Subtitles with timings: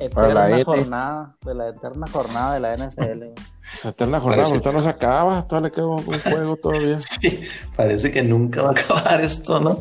[0.00, 3.24] Eterna jornada, de la eterna jornada de la NFL.
[3.34, 6.98] Pues eterna jornada, esto no se acaba, todavía le queda un, juego todavía.
[7.20, 7.42] Sí,
[7.76, 9.80] parece que nunca va a acabar esto, ¿no?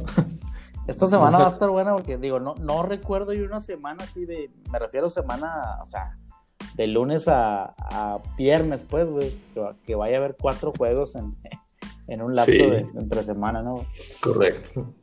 [0.87, 4.25] Esta semana va a estar buena porque digo, no, no recuerdo yo una semana así
[4.25, 6.17] de, me refiero a semana, o sea,
[6.75, 7.73] de lunes a,
[8.37, 9.33] viernes, pues, güey,
[9.85, 11.35] que, vaya a haber cuatro juegos en,
[12.07, 13.85] en un lapso de entre semana, ¿no?
[14.21, 14.93] Correcto.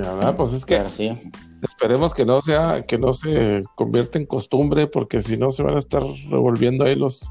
[0.00, 1.18] Verdad, pues es que sí.
[1.62, 5.76] esperemos que no sea, que no se convierta en costumbre, porque si no se van
[5.76, 7.28] a estar revolviendo ahí los,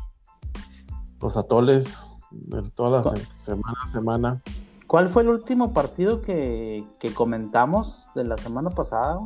[1.21, 4.43] los atoles de todas las semana a semana.
[4.87, 9.20] ¿Cuál fue el último partido que, que comentamos de la semana pasada?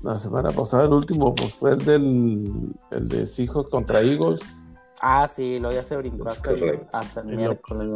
[0.00, 4.64] La semana pasada el último pues, fue el del el de Seahawks contra Eagles.
[5.04, 7.88] Ah, sí, lo ya se brincó hasta, el, miércoles.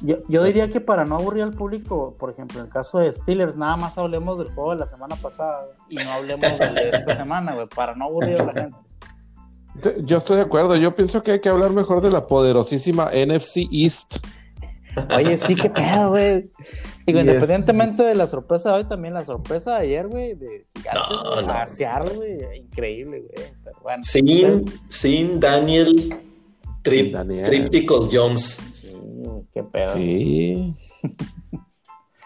[0.00, 3.54] yo, diría que para no aburrir al público, por ejemplo, en el caso de Steelers,
[3.54, 7.52] nada más hablemos del juego de la semana pasada y no hablemos de esta semana,
[7.52, 8.78] güey, para no aburrir a la gente.
[10.06, 13.68] Yo estoy de acuerdo, yo pienso que hay que hablar mejor de la poderosísima NFC
[13.70, 14.26] East.
[15.14, 16.50] Oye, sí, qué pedo, güey.
[17.08, 22.16] Digo, independientemente de la sorpresa de hoy, también la sorpresa de ayer, güey, de gigantes,
[22.16, 23.22] güey, increíble,
[23.80, 23.96] güey.
[24.02, 26.14] sin, sin Daniel,
[26.82, 28.58] Trip, Trípticos Jones.
[28.74, 28.94] Sí,
[29.54, 29.94] qué pedo.
[29.94, 30.74] Sí.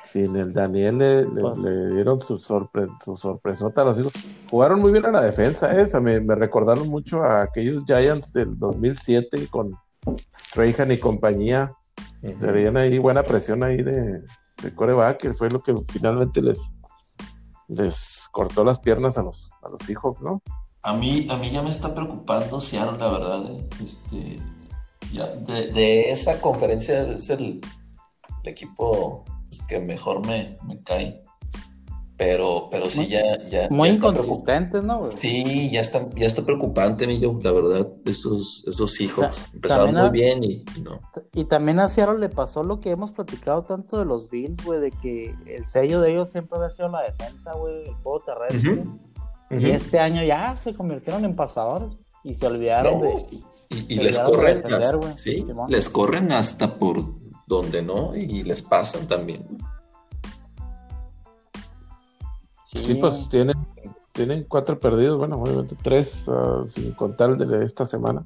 [0.02, 4.12] Sin el Daniel le, pues dieron su, sorpre su sorpresota a los hijos.
[4.50, 5.86] Jugaron muy bien a la defensa, ¿eh?
[6.02, 9.74] me, me, recordaron mucho a aquellos Giants del 2007 con
[10.34, 11.72] Strahan y compañía.
[12.20, 14.20] Tenían ahí buena presión ahí de,
[14.62, 16.72] de coreback, que fue lo que finalmente les,
[17.68, 20.42] les cortó las piernas a los, a los Seahawks, ¿no?
[20.82, 23.44] A mí, a mí ya me está preocupando Seattle, la verdad.
[23.50, 23.68] ¿eh?
[23.82, 24.40] Este,
[25.12, 27.60] de, esa conferencia es el,
[28.44, 31.22] equipo pues, que mejor me, me cae.
[32.24, 33.68] Pero, pero sí, ya, ya.
[33.68, 35.10] Muy inconsistentes, ¿no?
[35.10, 37.88] Sí, ya está, ya está preocupante, Millo, la verdad.
[38.04, 41.00] Esos, esos hijos empezaron muy bien y, no.
[41.32, 44.78] Y también a Seattle le pasó lo que hemos platicado tanto de los Bills, güey,
[44.78, 48.84] de que el sello de ellos siempre había sido la defensa, güey, el juego terrestre.
[49.50, 51.90] Y este año ya se convirtieron en pasadores
[52.22, 53.14] y se olvidaron de.
[53.88, 57.02] Y, les corren, hasta, sí, les corren hasta por
[57.46, 59.44] donde no y les pasan también.
[62.74, 63.56] Sí, pues tienen,
[64.12, 68.24] tienen cuatro perdidos, bueno, obviamente tres ah, sin contar de esta semana.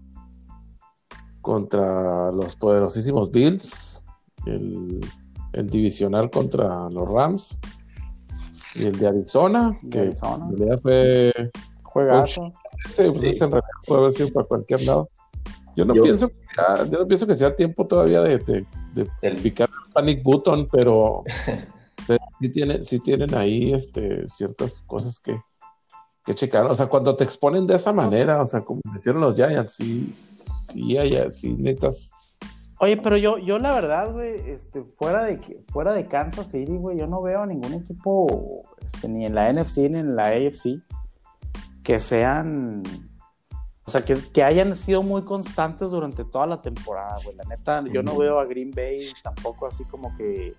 [1.40, 4.04] Contra los poderosísimos Bills,
[4.46, 5.00] el,
[5.52, 7.58] divisional contra los Rams
[8.74, 10.46] y el de Arizona, que Arizona.
[10.50, 11.32] en realidad fue
[11.82, 12.52] juegazo.
[12.84, 15.08] Ese, pues ese en realidad puede haber sido para cualquier lado.
[15.76, 19.30] Yo no, pienso, que sea, yo no pienso que sea tiempo todavía de, de, de
[19.42, 21.22] picar el panic button, pero
[22.06, 25.40] Pero sí, tiene, sí tienen ahí este, ciertas cosas que,
[26.24, 26.66] que checar.
[26.66, 30.10] O sea, cuando te exponen de esa manera, o sea, como hicieron los Giants, sí,
[30.12, 32.12] sí, hay, sí, netas.
[32.78, 35.38] Oye, pero yo, yo la verdad, güey, este, fuera de
[35.72, 39.50] fuera de Kansas City, güey, yo no veo a ningún equipo, este, ni en la
[39.50, 40.82] NFC ni en la AFC,
[41.82, 42.82] que sean,
[43.86, 47.34] o sea, que, que hayan sido muy constantes durante toda la temporada, güey.
[47.36, 50.52] La neta, yo no veo a Green Bay tampoco así como que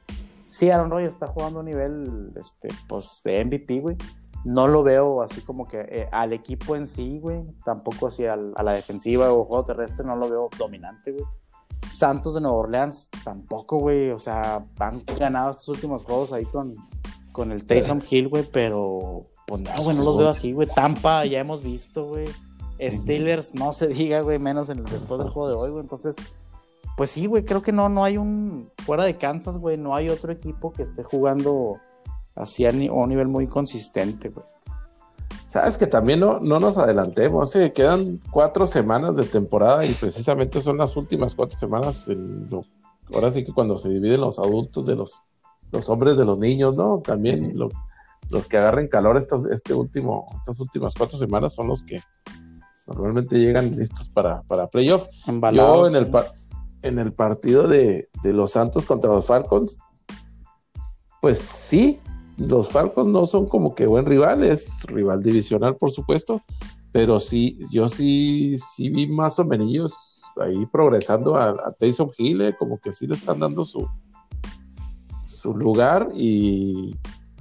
[0.47, 3.97] sí, Aaron Rodgers está jugando a nivel, este, pues, de MVP, güey.
[4.45, 7.43] No lo veo así como que eh, al equipo en sí, güey.
[7.65, 11.25] Tampoco así a la defensiva o juego terrestre no lo veo dominante, güey.
[11.91, 14.11] Santos de Nueva Orleans tampoco, güey.
[14.11, 16.75] O sea, han ganado estos últimos juegos ahí con,
[17.31, 20.67] con el Taysom Hill, güey, pero pues no, güey, no los veo así, güey.
[20.67, 22.27] Tampa ya hemos visto, güey.
[22.79, 25.83] Steelers, no se diga, güey, menos en el, después del juego de hoy, güey.
[25.83, 26.15] Entonces,
[26.97, 30.09] pues sí, güey, creo que no, no hay un, fuera de Kansas, güey, no hay
[30.09, 31.77] otro equipo que esté jugando
[32.33, 34.47] así a, un nivel muy consistente, güey.
[35.45, 37.71] Sabes que también no, no nos adelantemos, ¿eh?
[37.71, 42.09] quedan cuatro semanas de temporada y precisamente son las últimas cuatro semanas.
[43.13, 45.21] ahora sí que cuando se dividen los adultos de los,
[45.71, 47.03] los hombres de los niños, ¿no?
[47.05, 47.53] También
[48.29, 52.01] los que agarren calor estos, este último, estas últimas cuatro semanas son los que
[52.87, 55.07] normalmente llegan listos para, para playoff.
[55.53, 56.09] Yo en el,
[56.87, 59.77] en el partido de, los Santos contra los Falcons,
[61.21, 61.99] pues sí,
[62.37, 66.41] los Falcons no son como que buen rival, es rival divisional, por supuesto,
[66.91, 72.41] pero sí, yo sí, sí vi más o menos ahí progresando a, a Taysom Hill,
[72.41, 73.87] eh, como que sí le están dando su,
[75.25, 76.95] su lugar y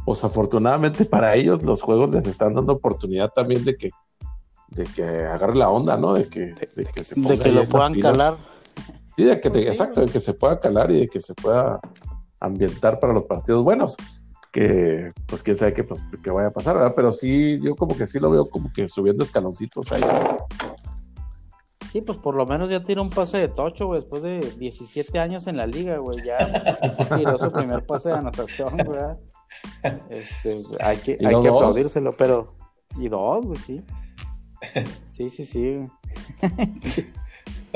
[0.04, 3.90] pues afortunadamente para ellos los juegos les están dando oportunidad también de que
[4.68, 6.14] de que agarre la onda, ¿no?
[6.14, 8.36] De que, de, que se de que lo puedan calar.
[9.16, 11.80] Sí, de que, pues exacto, de que se pueda calar y de que se pueda
[12.38, 13.96] ambientar para los partidos buenos.
[14.52, 16.92] que pues quién sabe qué, pues, qué vaya a pasar, ¿verdad?
[16.94, 20.02] Pero sí, yo como que sí lo veo como que subiendo escaloncitos ahí.
[21.92, 25.18] Sí, pues por lo menos ya tiró un pase de tocho, güey, después de 17
[25.18, 26.36] años en la liga, güey, ya
[27.16, 29.00] tiró su primer pase de anotación, güey.
[30.10, 32.54] Este, hay que, hay que aplaudírselo, pero...
[32.98, 33.82] Y dos, güey, sí.
[35.06, 35.84] Sí, sí, sí.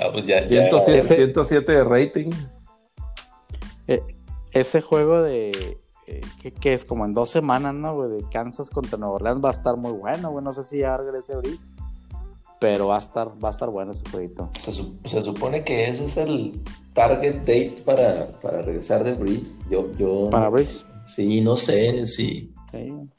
[0.00, 2.30] Ah, pues ya, 107, 107 de rating.
[3.86, 4.02] Eh,
[4.52, 6.20] ese juego de eh,
[6.60, 7.94] que, es como en dos semanas, ¿no?
[7.94, 10.44] Güey, de Kansas contra Nueva Orleans va a estar muy bueno, güey.
[10.44, 11.70] No sé si ya regrese Brice,
[12.58, 14.50] pero va a estar, va a estar bueno ese jueguito.
[14.58, 14.72] Se,
[15.22, 16.60] supone que ese es el
[16.94, 19.52] target date para, para regresar de Brice.
[19.70, 20.82] Yo, yo, para Brice.
[21.04, 22.52] Sí, no sé si,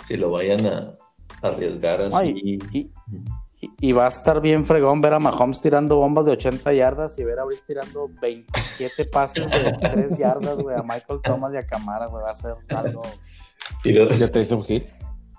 [0.06, 0.98] si lo vayan a
[1.42, 2.60] arriesgar así.
[2.72, 2.92] Y,
[3.94, 7.40] va a estar bien fregón ver a Mahomes tirando bombas de 80 yardas y ver
[7.40, 12.08] a Brice tirando 27 pases de 3 yardas, güey, a Michael Thomas y a Camara,
[12.08, 13.02] güey, va a ser algo...
[13.84, 14.86] Y ya te hizo un hit.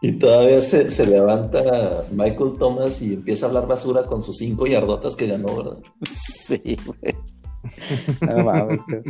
[0.00, 4.66] Y todavía se, se, levanta Michael Thomas y empieza a hablar basura con sus 5
[4.66, 5.78] yardotas que ganó, ¿verdad?
[6.02, 7.16] Sí, güey.
[8.20, 9.02] No mames, que...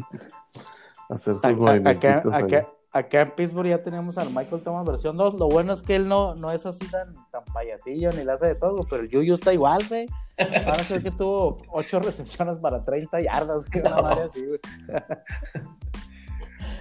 [1.08, 5.35] Hacer sus acá en Pittsburgh ya tenemos al Michael Thomas versión 2.
[5.35, 8.49] Lo bueno es que él no, no es así tan, tan payasillo ni le hace
[8.49, 10.06] de todo, pero el Yuyu está igual, güey.
[10.67, 13.81] Ahora sé que tuvo 8 recepciones para 30 yardas, güey.
[13.87, 14.61] Una madre así, güey.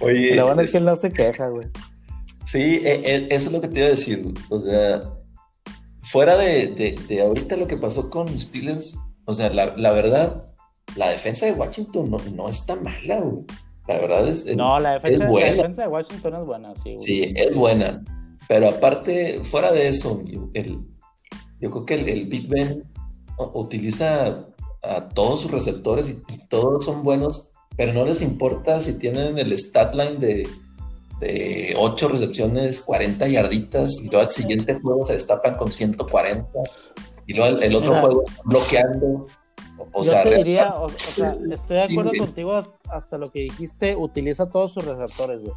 [0.00, 0.34] Oye.
[0.34, 1.68] Lo bueno es que él no se queja, güey.
[2.44, 4.34] Sí, e, e, eso es lo que te iba a decir.
[4.50, 5.02] O sea,
[6.02, 10.52] fuera de, de, de ahorita lo que pasó con Steelers, o sea, la, la verdad,
[10.96, 13.44] la defensa de Washington no, no está mala, güey.
[13.92, 16.96] La verdad es, no, la defensa, de Washington es buena, sí.
[16.98, 18.02] Sí, es buena.
[18.48, 20.22] Pero aparte, fuera de eso,
[20.54, 20.78] el,
[21.60, 22.84] yo creo que el, Big Ben
[23.54, 24.46] utiliza
[24.82, 29.52] a todos sus receptores y, todos son buenos, pero no les importa si tienen el
[29.54, 30.48] stat line de,
[31.20, 36.46] de 8 recepciones, 40 yarditas, y luego al siguiente juego se destapan con 140,
[37.26, 39.28] y luego el, otro juego bloqueando.
[39.92, 42.58] O Yo te diría, o, sea, estoy de acuerdo contigo
[42.88, 45.54] hasta lo que dijiste, utiliza todos sus receptores, güey.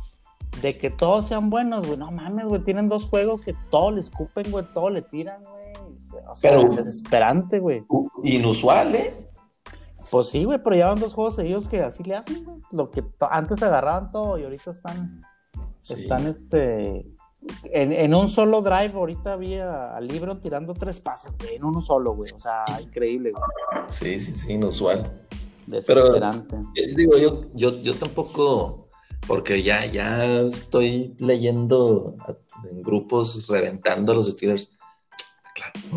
[0.61, 1.97] De que todos sean buenos, güey.
[1.97, 2.61] No mames, güey.
[2.63, 4.65] Tienen dos juegos que todos le escupen, güey.
[4.73, 6.21] Todo le tiran, güey.
[6.27, 7.83] O sea, desesperante, güey.
[8.23, 9.13] Inusual, ¿eh?
[10.09, 12.61] Pues sí, güey, pero llevan dos juegos seguidos que así le hacen, güey.
[12.71, 15.23] Lo que antes agarraban todo y ahorita están.
[15.81, 17.05] Están este
[17.71, 22.13] en, un solo drive, ahorita había al libro tirando tres pases, güey, en uno solo,
[22.15, 22.31] güey.
[22.35, 23.43] O sea, increíble, güey.
[23.89, 25.11] Sí, sí, sí, inusual.
[25.67, 26.47] Desesperante.
[26.49, 28.89] Pero, eh, digo, yo, yo, yo tampoco,
[29.27, 32.15] porque ya, ya estoy leyendo
[32.69, 34.71] en grupos reventando a los Steelers.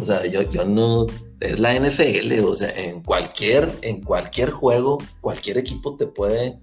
[0.00, 1.06] o sea, yo, yo no,
[1.40, 6.60] es la NFL, o sea, en cualquier, en cualquier juego, cualquier equipo te puede,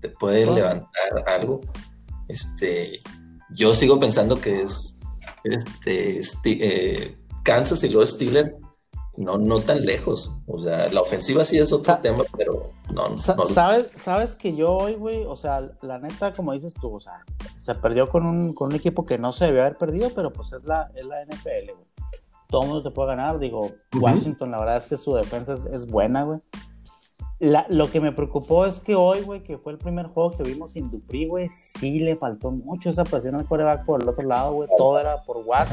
[0.00, 1.60] te puede levantar algo.
[2.28, 3.00] Este,
[3.54, 4.96] yo sigo pensando que es
[5.44, 8.52] este, eh, Kansas y los Steelers
[9.16, 10.32] no, no tan lejos.
[10.46, 13.16] O sea, la ofensiva sí es otro tema, pero no.
[13.16, 17.24] ¿Sabes, sabes que yo hoy, güey, o sea, la neta, como dices tú, o sea,
[17.58, 20.52] se perdió con un, con un equipo que no se debe haber perdido, pero pues
[20.52, 21.86] es la, es la NFL, güey.
[22.48, 23.38] Todo el mundo te puede ganar.
[23.38, 26.38] Digo, Washington, la verdad es que su defensa es, es buena, güey
[27.42, 30.72] lo que me preocupó es que hoy, güey, que fue el primer juego que vimos
[30.72, 34.52] sin Dupri, güey, sí le faltó mucho esa presión al coreback por el otro lado,
[34.52, 34.68] güey.
[34.78, 35.68] Todo era por Watt.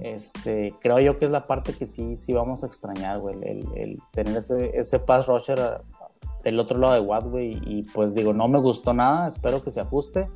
[0.00, 4.00] Este, creo yo que es la parte que sí, sí vamos a extrañar, güey, el,
[4.10, 5.82] tener ese, ese pass rusher
[6.44, 7.60] del otro lado de Watt, güey.
[7.66, 10.28] Y pues digo, no me gustó nada, espero que se ajuste.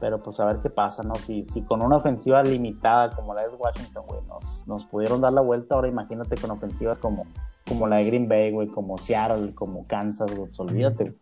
[0.00, 1.14] Pero pues a ver qué pasa, ¿no?
[1.14, 5.32] Si, si con una ofensiva limitada como la es Washington, güey, nos, nos pudieron dar
[5.32, 7.26] la vuelta, ahora imagínate con ofensivas como
[7.68, 11.14] como la de Green Bay, güey, como Seattle, como Kansas, güey, pues olvídate.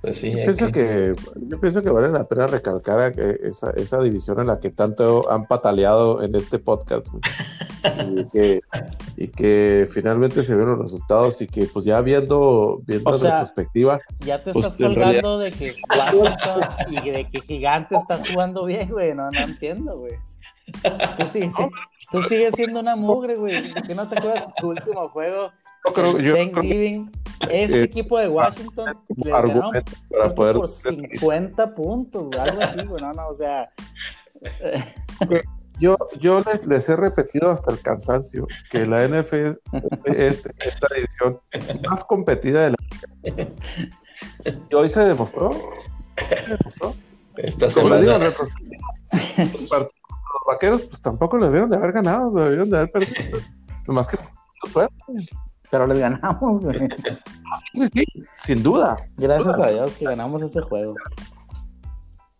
[0.00, 1.14] Pues sí, yo, pienso que...
[1.36, 5.46] yo pienso que vale la pena recalcar esa, esa división en la que tanto han
[5.46, 7.22] pataleado en este podcast, güey.
[8.16, 8.60] y, que,
[9.16, 14.00] y que finalmente se ven los resultados y que pues ya viendo, viendo o retrospectiva.
[14.20, 15.74] Ya te pues, estás colgando de que
[16.88, 19.14] y de que Gigante está jugando bien, güey.
[19.14, 20.14] No, no entiendo, güey.
[21.18, 21.64] Tú, sí, sí,
[22.10, 23.72] tú sigues siendo una mugre, güey.
[23.72, 25.50] ¿Por no te acuerdas tu último juego?
[25.92, 27.10] Thanksgiving.
[27.50, 29.70] este equipo de Washington le ganó
[30.08, 30.56] para poder...
[30.56, 33.02] por 50 puntos, güey, algo así, güey.
[33.02, 33.70] No, no, o sea.
[35.80, 39.58] Yo, yo les, les, he repetido hasta el cansancio que la NFL
[40.04, 41.40] es esta edición
[41.88, 42.76] más competida de la
[44.70, 45.50] y hoy se demostró.
[46.16, 46.94] Se demostró.
[47.36, 48.00] Esta semana.
[48.00, 49.90] los
[50.46, 53.38] vaqueros, pues tampoco les debieron de haber ganado, debieron de haber perdido.
[53.86, 54.18] Nomás que
[54.68, 54.88] fue.
[55.70, 56.88] Pero les ganamos, güey.
[57.92, 58.04] Sí,
[58.44, 58.96] sin duda.
[59.16, 60.94] Gracias a Dios que ganamos ese juego.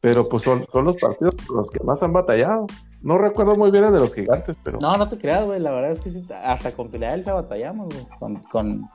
[0.04, 2.66] Pero pues son, son los partidos por los que más han batallado.
[3.00, 4.78] No recuerdo muy bien el de los gigantes, pero.
[4.78, 5.58] No, no te creas, güey.
[5.60, 8.06] La verdad es que sí, hasta con Filadelfia batallamos, güey.
[8.18, 8.88] Con, con,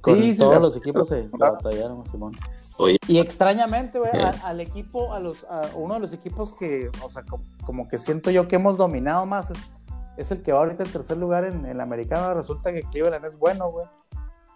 [0.00, 2.32] con Sí, sí, todos los equipos se, se batallaron, Simón.
[2.78, 6.90] Oye, Y extrañamente, güey, al, al equipo, a los, a uno de los equipos que,
[7.00, 9.74] o sea, como, como que siento yo que hemos dominado más es,
[10.16, 12.34] es el que va ahorita en tercer lugar en el americano.
[12.34, 13.86] Resulta que Cleveland es bueno, güey.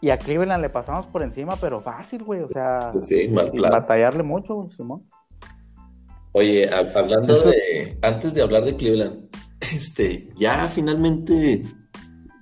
[0.00, 2.40] Y a Cleveland le pasamos por encima, pero fácil, güey.
[2.42, 3.76] O sea, Sí, más sin claro.
[3.76, 5.04] batallarle mucho, güey, Simón.
[6.38, 9.28] Oye, ha- hablando Eso- de, antes de hablar de Cleveland,
[9.74, 11.64] este, ya finalmente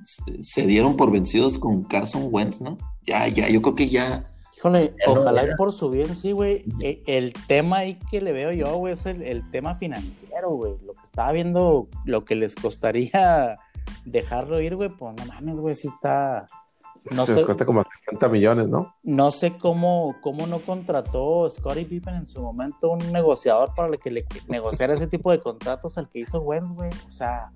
[0.05, 2.77] se, se dieron por vencidos con Carson Wentz, ¿no?
[3.03, 5.55] Ya, ya, yo creo que ya, Híjole, Ya no, ojalá ya.
[5.57, 6.65] por su bien, sí, güey.
[6.81, 10.73] E- El tema ahí que le veo yo, güey, es el, el tema financiero, güey.
[10.85, 13.59] Lo que estaba viendo, lo que les costaría
[14.07, 16.47] dejarlo ir, güey, pues no mames, güey, sí está.
[17.15, 18.95] No se sé, les cuesta como 60 millones, ¿no?
[19.03, 23.99] no sé cómo, cómo no contrató Scottie Pippen en su momento un negociador para el
[23.99, 26.91] que le negociara ese tipo de contratos al que hizo Wentz, güey.
[27.07, 27.53] O sea,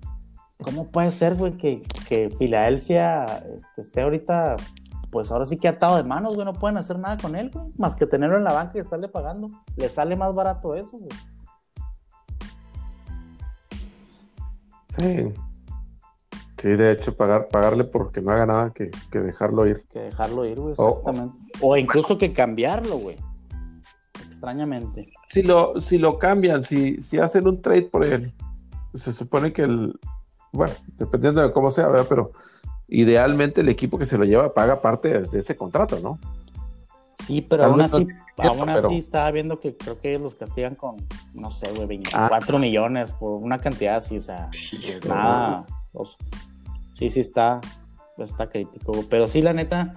[0.63, 4.55] ¿cómo puede ser, güey, que, que Filadelfia este, esté ahorita,
[5.11, 6.45] pues ahora sí que atado de manos, güey?
[6.45, 9.09] No pueden hacer nada con él, güey, más que tenerlo en la banca y estarle
[9.09, 9.47] pagando.
[9.75, 11.09] Le sale más barato eso, güey.
[14.89, 15.33] Sí.
[16.61, 19.81] Sí, de hecho, pagar, pagarle porque no haga nada que, que dejarlo ir.
[19.89, 21.35] Que dejarlo ir, güey, O- exactamente.
[21.59, 23.17] O incluso que cambiarlo, güey.
[24.27, 25.11] Extrañamente.
[25.29, 28.31] Si lo, si lo cambian, si, si hacen un trade por él,
[28.93, 29.99] se supone que el.
[30.51, 32.05] Bueno, dependiendo de cómo sea, ¿verdad?
[32.07, 32.31] Pero
[32.87, 36.19] idealmente el equipo que se lo lleva paga parte de, de ese contrato, ¿no?
[37.11, 40.21] Sí, pero Tal aún no así, aún pero- así estaba viendo que creo que ellos
[40.21, 40.97] los castigan con,
[41.33, 44.49] no sé, güey, 24 millones por una cantidad así, o sea,
[45.07, 45.65] nada.
[47.01, 47.59] Sí, sí está,
[48.19, 49.93] está crítico, pero sí, la neta,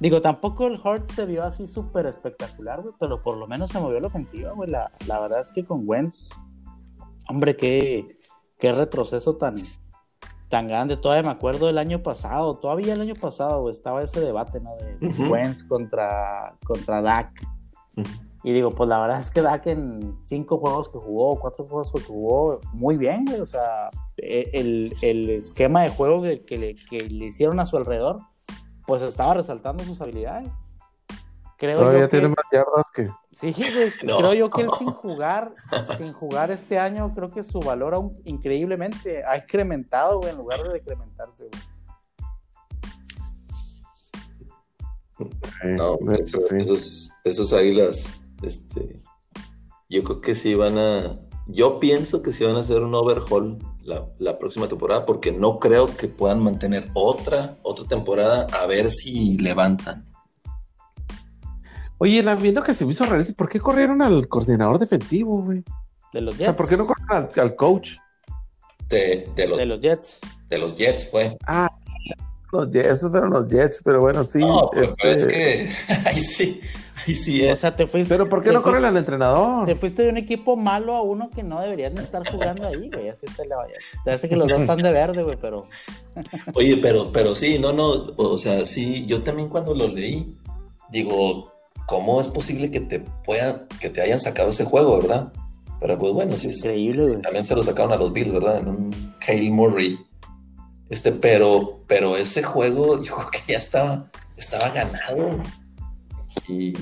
[0.00, 3.78] digo, tampoco el Hurt se vio así súper espectacular, güey, pero por lo menos se
[3.78, 4.70] movió la ofensiva, güey.
[4.70, 6.30] La, la verdad es que con Wentz,
[7.28, 8.16] hombre, qué,
[8.58, 9.56] qué retroceso tan,
[10.48, 10.96] tan grande.
[10.96, 14.70] Todavía me acuerdo del año pasado, todavía el año pasado, güey, estaba ese debate, ¿no?
[14.76, 15.28] De.
[15.28, 17.38] Wentz contra, contra Dak.
[18.42, 21.92] Y digo, pues la verdad es que Dak en cinco juegos que jugó, cuatro juegos
[21.92, 23.40] que jugó, muy bien, güey.
[23.40, 27.76] O sea, el, el esquema de juego que, que le, que le hicieron a su
[27.76, 28.20] alrededor,
[28.86, 30.48] pues estaba resaltando sus habilidades.
[31.58, 33.06] Creo Todavía yo que, tiene más yardas que.
[33.32, 34.18] sí, güey, No.
[34.18, 35.54] creo yo que él sin jugar,
[35.96, 40.62] sin jugar este año, creo que su valor aún increíblemente ha incrementado, güey, en lugar
[40.62, 41.62] de decrementarse, güey.
[45.42, 46.56] Sí, No, eso- sí.
[46.58, 49.00] esos, esos águilas, este,
[49.88, 53.58] yo creo que sí van a, yo pienso que sí van a hacer un overhaul
[53.86, 58.90] la, la próxima temporada porque no creo que puedan mantener otra, otra temporada a ver
[58.90, 60.04] si levantan.
[61.98, 65.64] Oye, la viendo que se me hizo rarísimo, ¿por qué corrieron al coordinador defensivo, güey?
[66.12, 66.44] De los O Jets.
[66.44, 67.92] sea, ¿por qué no corrieron al, al coach?
[68.88, 70.20] De, de los, De los Jets.
[70.48, 71.36] de los Jets fue.
[71.46, 71.68] Ah,
[72.52, 74.40] los Jets, esos fueron los Jets, pero bueno, sí.
[74.40, 75.70] no, pero, este, pero es que
[76.04, 76.60] ahí sí,
[77.06, 77.60] ahí sí O es.
[77.60, 78.14] sea, te fuiste.
[78.14, 79.66] Pero ¿por qué no corren al entrenador?
[79.66, 83.08] Te fuiste de un equipo malo a uno que no deberían estar jugando ahí, güey.
[83.08, 83.78] Así te la vayas.
[84.04, 85.68] Te hace que los dos están de verde, güey, pero.
[86.54, 90.36] Oye, pero, pero sí, no, no, o sea, sí, yo también cuando lo leí,
[90.90, 91.52] digo,
[91.86, 95.32] ¿cómo es posible que te puedan, que te hayan sacado ese juego, verdad?
[95.78, 97.20] Pero pues bueno, sí, sí, Increíble, güey.
[97.20, 98.58] también se lo sacaron a los Bills, ¿verdad?
[98.58, 99.98] En un Kyle Murray.
[100.88, 105.40] Este, pero, pero ese juego, yo creo que ya estaba, estaba ganado.
[106.48, 106.74] Y,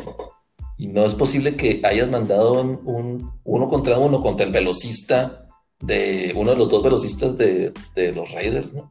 [0.77, 5.47] y no es posible que hayas mandado un, un uno contra uno contra el velocista
[5.81, 8.91] de uno de los dos velocistas de, de los Raiders, ¿no?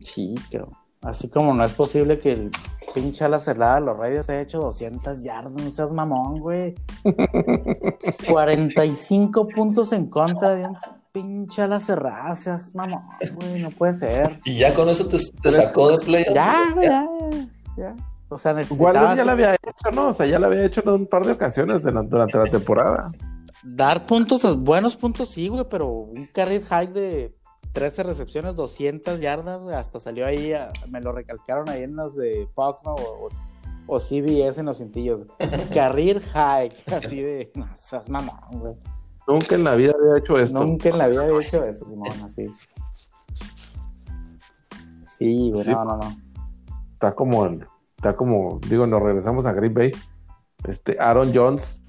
[0.00, 0.70] Sí, creo.
[1.02, 2.50] Así como no es posible que el
[2.94, 6.74] pinche ala cerrada de los Raiders haya hecho 200 yardas, no seas mamón, güey.
[8.28, 10.76] 45 puntos en contra de un
[11.12, 13.02] pinche ala cerrada, seas mamón,
[13.34, 14.38] güey, no puede ser.
[14.46, 16.24] Y ya con eso te, te sacó de play.
[16.32, 17.06] Ya, güey, ya,
[17.76, 17.94] ya.
[18.34, 20.08] O sea, Waller necesitabas ya lo había hecho, ¿no?
[20.08, 22.44] O sea, ya lo había hecho en un par de ocasiones de la- durante la
[22.44, 23.12] temporada.
[23.62, 27.34] dar puntos, buenos puntos, sí, güey, pero un career high de
[27.72, 32.14] 13 recepciones, 200 yardas, güey, hasta salió ahí, a- me lo recalcaron ahí en los
[32.14, 32.94] de Fox, ¿no?
[32.94, 33.28] O, o-
[33.86, 35.22] o CBS en los cintillos.
[35.72, 36.72] Career high,
[37.16, 38.74] así de, no, seas mamón, güey.
[39.26, 40.62] Nunca en la vida había hecho esto.
[40.62, 42.46] Nunca en la vida había hecho esto, Simón, así.
[45.18, 45.70] Sí, güey, Sí.
[45.70, 46.16] no, no, no.
[46.92, 47.66] Está como, el-
[48.04, 49.92] está como, digo, nos regresamos a Green Bay.
[50.68, 51.84] Este, Aaron Jones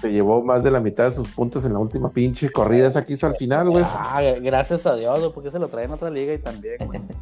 [0.00, 3.04] se llevó más de la mitad de sus puntos en la última pinche corrida esa
[3.04, 3.84] que hizo al final, güey.
[3.86, 7.00] Ah, gracias a Dios, porque se lo traen a otra liga y también, güey.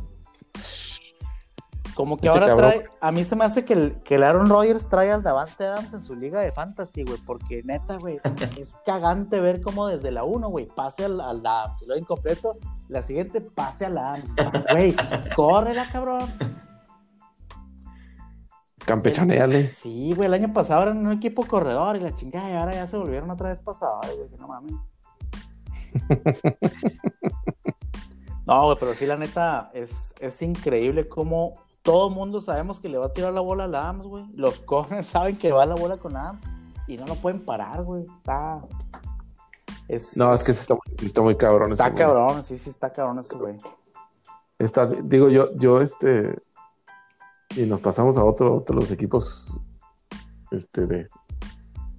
[1.95, 2.71] Como que Este ahora cabrón.
[2.71, 5.67] trae, a mí se me hace que el, que el Aaron Rodgers trae al Davante
[5.67, 8.19] Adams en su liga de fantasy, güey, porque neta, güey,
[8.59, 12.57] es cagante ver cómo desde la 1, güey, pase al, al Adams, y luego incompleto,
[12.89, 14.31] la siguiente pase al Adams,
[14.73, 14.95] güey,
[15.37, 16.31] córrela, cabrón.
[18.87, 19.73] Campechaneale.
[19.73, 22.87] Sí, güey, el año pasado eran un equipo corredor y la chingada, y ahora ya
[22.87, 24.75] se volvieron otra vez pasadores, güey, que no mames.
[28.47, 32.89] No, güey, pero sí, la neta, es, es increíble cómo todo el mundo sabemos que
[32.89, 34.25] le va a tirar la bola a Adams, güey.
[34.35, 36.43] Los corners saben que va la bola con Adams
[36.87, 38.05] y no lo pueden parar, güey.
[38.19, 38.61] Está.
[39.89, 41.71] Es, No, es que está muy, está muy cabrón.
[41.71, 42.05] Está ese güey.
[42.05, 43.57] cabrón, sí, sí, está cabrón ese güey.
[44.59, 46.39] Está, digo yo, yo este,
[47.57, 49.53] y nos pasamos a otro, otro de los equipos,
[50.51, 51.09] este, de,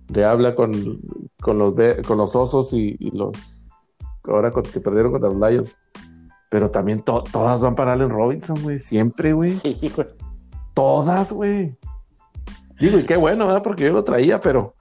[0.08, 0.72] de habla con,
[1.42, 3.70] con los con los osos y, y los,
[4.26, 5.80] ahora con- que perdieron contra los Lions.
[6.50, 9.54] Pero también to- todas van para Allen Robinson, güey, siempre, güey.
[9.54, 10.08] Sí, güey.
[10.76, 11.76] Todas, güey.
[12.80, 13.64] Digo, y qué bueno, ¿verdad?
[13.64, 14.76] Porque yo lo traía, pero,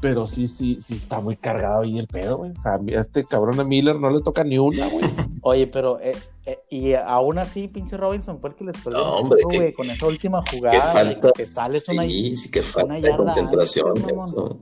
[0.00, 2.52] pero sí, sí, sí está muy cargado ahí el pedo, güey.
[2.52, 5.04] O sea, a este cabrón de Miller no le toca ni una, güey.
[5.42, 9.16] Oye, pero, eh, eh, y aún así, pinche Robinson fue el que les perdió No,
[9.16, 10.82] hombre, que- güey, con esa última jugada.
[10.92, 12.02] falta- güey, que sales una.
[12.04, 13.88] Sí, sí que falta de concentración.
[13.96, 14.58] antes, eso.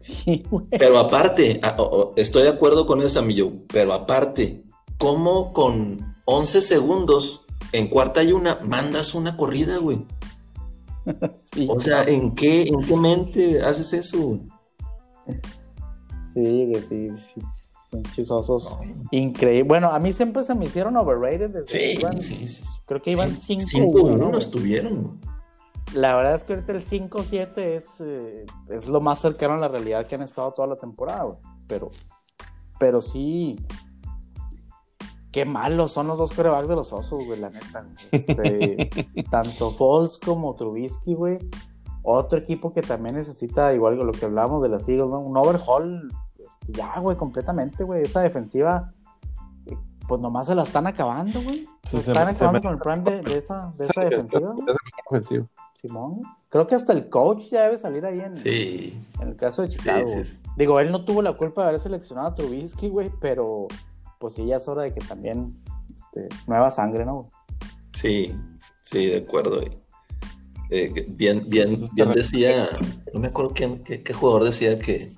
[0.00, 0.66] Sí, güey.
[0.70, 4.62] Pero aparte, a- o- o- estoy de acuerdo con esa, mi Joe, pero aparte,
[4.96, 10.06] ¿cómo con 11 segundos en cuarta y una mandas una corrida, güey?
[11.52, 14.40] Sí, O sea, ¿en qué, ¿en qué mente haces eso?
[16.34, 17.40] sí, sí, sí.
[17.90, 18.78] Pinches osos.
[19.10, 19.62] Increíble.
[19.66, 21.50] Bueno, a mí siempre se me hicieron overrated.
[21.50, 22.62] desde Sí, iban- sí, sí.
[22.64, 22.80] sí.
[22.86, 25.18] Creo que iban Cin- 5-1, 5-1 ¿no, estuvieron.
[25.94, 29.68] La verdad es que ahorita el 5-7 es, eh, es lo más cercano a la
[29.68, 31.38] realidad que han estado toda la temporada, güey.
[31.66, 31.88] Pero,
[32.78, 33.56] pero sí.
[35.32, 37.86] Qué malos son los dos corebacks de los osos, güey, la neta.
[38.12, 38.88] Este,
[39.30, 41.38] tanto Foles como Trubisky, güey.
[42.02, 45.18] Otro equipo que también necesita, igual que lo que hablábamos de las Eagles, ¿no?
[45.20, 48.02] Un overhaul, este, ya, güey, completamente, güey.
[48.02, 48.94] Esa defensiva,
[49.66, 51.68] eh, pues nomás se la están acabando, güey.
[51.84, 54.54] Sí, Se están se acabando me- con el prime de, de esa, de esa defensiva.
[54.56, 54.76] Es mejor
[55.08, 55.46] ofensivo.
[55.74, 56.22] Simón.
[56.48, 59.70] Creo que hasta el coach ya debe salir ahí en, Sí, en el caso de
[59.70, 60.08] sí, Chicago.
[60.08, 60.38] sí, sí.
[60.56, 63.68] Digo, él no tuvo la culpa de haber seleccionado a Trubisky, güey, pero
[64.18, 65.50] pues sí, ya es hora de que también
[65.96, 67.28] este, nueva sangre, ¿no?
[67.92, 68.34] Sí,
[68.82, 69.60] sí, de acuerdo.
[70.70, 72.68] Eh, bien, bien, Entonces, bien decía,
[73.12, 75.12] no me acuerdo quién, qué, qué jugador decía que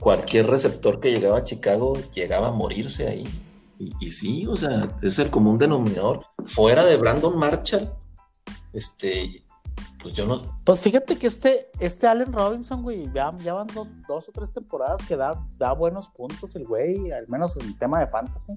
[0.00, 3.28] cualquier receptor que llegaba a Chicago llegaba a morirse ahí.
[3.78, 6.24] Y, y sí, o sea, es el común denominador.
[6.46, 7.92] Fuera de Brandon Marshall,
[8.72, 9.44] este,
[10.00, 13.88] pues yo no, Pues fíjate que este, este Allen Robinson, güey, ya, ya van dos,
[14.06, 18.00] dos o tres temporadas que da, da buenos puntos el güey, al menos en tema
[18.00, 18.52] de fantasy.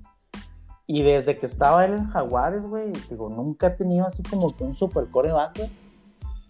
[0.87, 4.63] Y desde que estaba él en Jaguares, güey, digo, nunca ha tenido así como que
[4.63, 5.69] un super coreback, güey.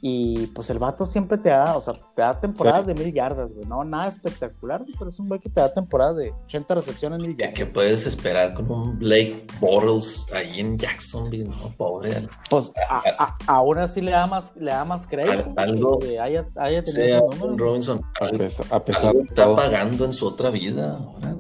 [0.04, 3.54] Y pues el vato siempre te da, o sea, te da temporadas de mil yardas,
[3.54, 3.68] güey.
[3.68, 7.36] No, nada espectacular, pero es un güey que te da temporadas de 80 recepciones, mil
[7.38, 7.56] ¿qué, yardas.
[7.60, 11.48] qué puedes esperar con un Blake Bortles ahí en Jacksonville?
[11.48, 12.28] No, pobre.
[12.50, 15.54] Pues a- a- aún así le da más, le da más crédito.
[15.56, 17.40] Al- algo que haya, haya tenido Sea.
[17.44, 19.56] Allen Robinson, A algo- pesar, a pesar algo de está todo.
[19.56, 21.36] pagando en su otra vida ahora.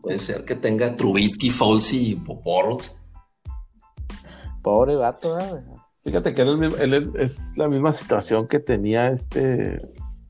[0.00, 3.00] Puede ser que tenga Trubisky, Foles y Bortles.
[4.62, 5.75] Pobre vato, güey.
[6.06, 9.82] Fíjate que él, es el mismo- él es la misma situación que tenía este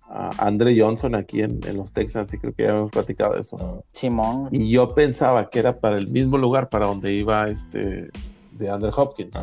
[0.08, 3.84] Andre Johnson aquí en, en los Texans, y creo que ya hemos platicado de eso.
[3.90, 4.48] Simón.
[4.52, 8.10] Y yo pensaba que era para el mismo lugar para donde iba este
[8.52, 9.36] de Andre Hopkins,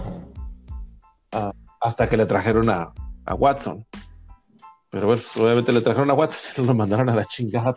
[1.31, 1.53] Ajá.
[1.79, 2.91] hasta que le trajeron a,
[3.25, 3.85] a Watson.
[4.89, 7.75] Pero bueno, pues, obviamente le trajeron a Watson y lo mandaron a la chingada.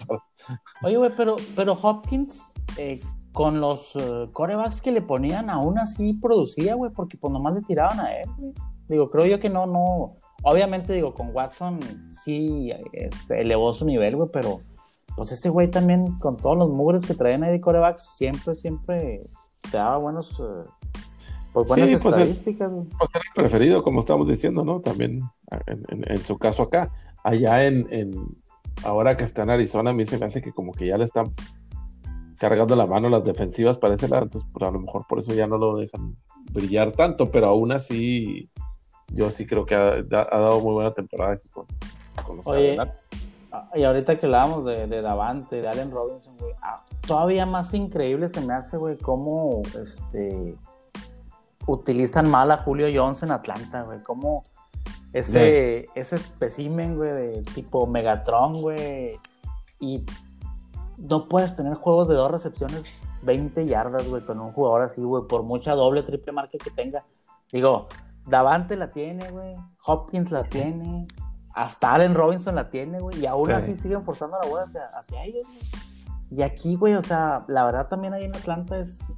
[0.82, 3.00] Oye, güey, pero, pero Hopkins, eh,
[3.36, 7.60] con los eh, corebacks que le ponían, aún así producía, güey, porque pues nomás le
[7.60, 8.54] tiraban a él, güey.
[8.88, 10.14] Digo, creo yo que no, no.
[10.42, 14.60] Obviamente, digo, con Watson sí este, elevó su nivel, güey, pero
[15.16, 19.28] pues ese güey también, con todos los mugres que traían ahí de corebacks, siempre, siempre
[19.70, 20.42] te daba buenos,
[21.52, 22.86] pues buenas Sí, pues, el- estadísticas, güey.
[22.86, 24.80] pues, era el preferido, como estamos diciendo, ¿no?
[24.80, 25.20] También
[25.66, 26.90] en, en- en su caso acá.
[27.22, 28.12] Allá en, en-
[28.82, 31.04] ahora que está en Arizona, a mí se me hace que como que ya le
[31.04, 31.34] están
[32.38, 35.32] cargando la mano las defensivas para ese lado, entonces pues, a lo mejor por eso
[35.34, 36.16] ya no lo dejan
[36.52, 38.50] brillar tanto, pero aún así
[39.08, 41.66] yo sí creo que ha, da- ha dado muy buena temporada aquí con,
[42.24, 42.76] con los Oye,
[43.74, 48.28] Y ahorita que hablábamos de, de Davante, de Allen Robinson, güey, ah, todavía más increíble
[48.28, 50.54] se me hace, güey, cómo este,
[51.66, 54.42] utilizan mal a Julio Jones en Atlanta, güey, cómo
[55.12, 59.18] ese, ese espécimen, güey, de tipo Megatron, güey,
[59.80, 60.04] y
[60.98, 62.84] no puedes tener juegos de dos recepciones
[63.22, 67.04] 20 yardas, güey, con un jugador así, güey, por mucha doble, triple marca que tenga.
[67.52, 67.88] Digo,
[68.26, 69.54] Davante la tiene, güey.
[69.84, 71.06] Hopkins la tiene.
[71.54, 73.20] Hasta Allen Robinson la tiene, güey.
[73.20, 73.52] Y aún Sí.
[73.52, 76.38] así siguen forzando la bola hacia, hacia ellos, güey.
[76.38, 79.12] Y aquí, güey, o sea, la verdad también ahí en Atlanta es.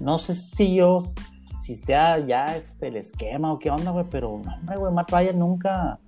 [0.00, 0.98] No sé si yo.
[1.60, 4.06] Si sea ya este, el esquema o qué onda, güey.
[4.10, 5.98] Pero, no, hombre, güey, Matt Ryan nunca.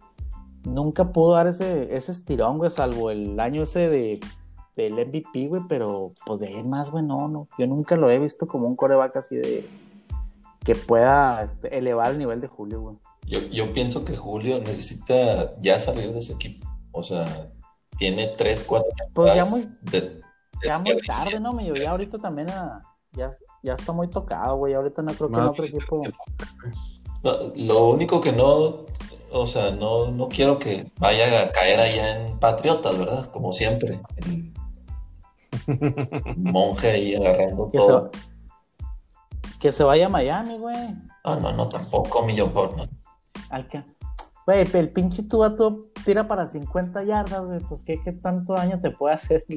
[0.65, 4.21] Nunca pudo dar ese, ese estirón, güey, salvo el año ese de,
[4.83, 5.63] del MVP, güey.
[5.69, 7.49] Pero, pues de ahí más, güey, no, no.
[7.59, 9.69] Yo nunca lo he visto como un coreback así de.
[10.65, 12.97] Que pueda este, elevar el nivel de Julio, güey.
[13.27, 16.69] Yo, yo pienso que Julio necesita ya salir de ese equipo.
[16.93, 17.51] O sea,
[17.97, 20.21] tiene tres, cuatro Pues ya muy, de- de
[20.65, 21.53] ya muy tarde, ¿no?
[21.53, 23.31] Me ya ahorita también a- ya,
[23.63, 24.75] ya está muy tocado, güey.
[24.75, 26.03] Ahorita no creo que en otro equipo.
[27.23, 28.87] No, lo único que no,
[29.31, 33.27] o sea, no, no quiero que vaya a caer allá en Patriotas, ¿verdad?
[33.27, 34.01] Como siempre.
[34.17, 34.53] El
[36.37, 38.11] monje ahí agarrando Que se, todo.
[39.59, 40.95] que se vaya a Miami, güey.
[41.25, 42.89] No, no, no, tampoco, millón por no.
[43.51, 43.85] Al que-
[44.47, 47.61] Güey, el pinche Tua tú tira para 50 yardas, güey.
[47.61, 49.45] Pues ¿qué, qué tanto daño te puede hacer.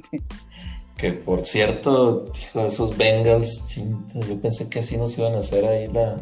[0.96, 5.66] Que por cierto, hijo, esos Bengals, chinta, yo pensé que así nos iban a hacer
[5.66, 6.18] ahí la,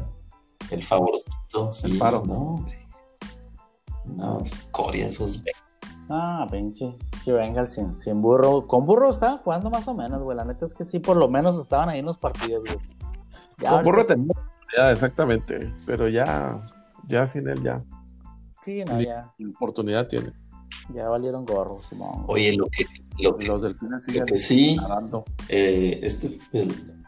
[0.70, 1.74] el favorito.
[1.74, 2.24] Sí, El paro.
[2.26, 2.78] no, hombre.
[4.06, 5.61] No, escoria esos Bengals.
[6.12, 6.96] Ah, pinche.
[7.24, 8.68] Que venga sin, sin burro.
[8.68, 10.36] Con burro estaban jugando más o menos, güey.
[10.36, 12.78] La neta es que sí, por lo menos estaban ahí en los partidos, güey.
[13.60, 15.74] Ya Con Burro sí- tenía oportunidad, exactamente.
[15.86, 16.60] Pero ya,
[17.08, 17.84] ya sin él, ya.
[18.64, 20.34] Sí, no, ya, Oportunidad tiene.
[20.94, 22.26] ya valieron gorros, Simón.
[22.28, 22.86] Oye, lo que,
[23.20, 25.24] lo que, Los delfines siguen lo que sí, nadando.
[25.50, 27.04] eh, este, el-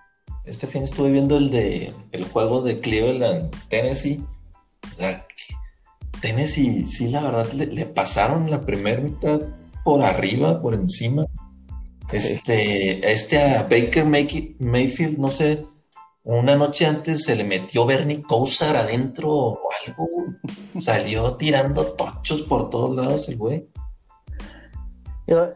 [0.46, 4.24] este fin estuve viendo el de el juego de Cleveland, Tennessee.
[4.92, 5.33] O sea, que
[6.24, 9.42] Tennessee, sí, la verdad, le, le pasaron la primera mitad
[9.84, 11.26] por arriba, por encima.
[12.14, 15.66] Este, este a Baker Mayfield, no sé,
[16.24, 20.08] una noche antes se le metió Bernie Kosar adentro o algo.
[20.78, 23.68] Salió tirando tochos por todos lados el güey.
[25.26, 25.54] Pero,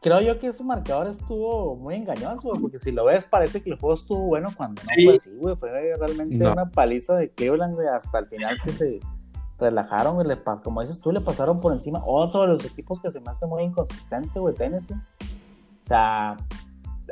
[0.00, 3.68] creo yo que ese marcador estuvo muy engañoso, güey, porque si lo ves, parece que
[3.70, 5.04] el juego estuvo bueno cuando no Sí.
[5.04, 5.56] fue así, güey.
[5.56, 6.52] Fue realmente No.
[6.52, 9.00] una paliza de Cleveland, güey, hasta el final que se
[9.58, 10.26] relajaron, güey.
[10.26, 12.02] le como dices tú, le pasaron por encima.
[12.06, 14.94] Otro de los equipos que se me hace muy inconsistente, güey, Tennessee.
[14.94, 16.36] O sea,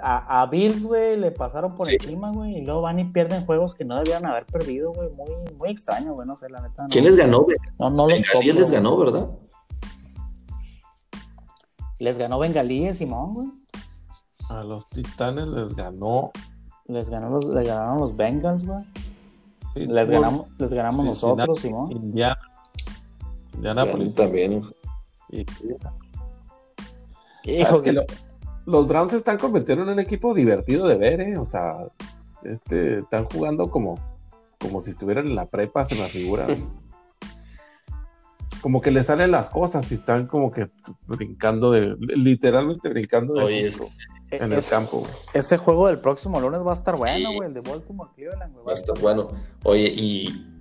[0.02, 1.96] a, a Bills, güey, le pasaron por Sí.
[2.00, 5.08] encima, güey, y luego van y pierden juegos que no debían haber perdido, güey.
[5.16, 6.82] Muy, muy extraño, güey, no sé, la neta.
[6.82, 7.46] No, ¿Quién les ganó?
[7.78, 8.70] No, no los compro, les güey.
[8.72, 9.30] ganó, ¿verdad?
[11.98, 13.48] Les ganó Bengalí, Simón, güey.
[14.50, 16.30] A los Titanes les ganó.
[16.84, 18.80] Les, ganó los, les ganaron los Bengals, güey.
[19.76, 21.92] Les Pittsburgh, ganamos, les ganamos Cincinnati, nosotros, Simón.
[21.92, 22.38] Indiana.
[23.54, 24.14] Indianapolis.
[24.14, 24.62] También.
[25.30, 25.46] Y-
[27.44, 28.04] Hijo, ¿Sabes que lo-
[28.66, 31.38] los Browns se están convirtiendo en un equipo divertido de ver, ¿eh?
[31.38, 31.76] O sea,
[32.42, 33.98] este, están jugando como,
[34.58, 36.46] como si estuvieran en la prepa, se me figura.
[38.62, 40.70] como que les salen las cosas y están como que
[41.06, 43.84] brincando de, literalmente brincando de Oye, gusto
[44.30, 45.00] en el campo.
[45.00, 45.12] güey.
[45.34, 47.36] Ese juego del próximo lunes va a estar bueno, Sí.
[47.36, 47.48] güey.
[47.48, 48.64] El de Baltimore Cleveland, güey.
[48.66, 49.28] Va a estar bueno.
[49.64, 50.52] Oye, y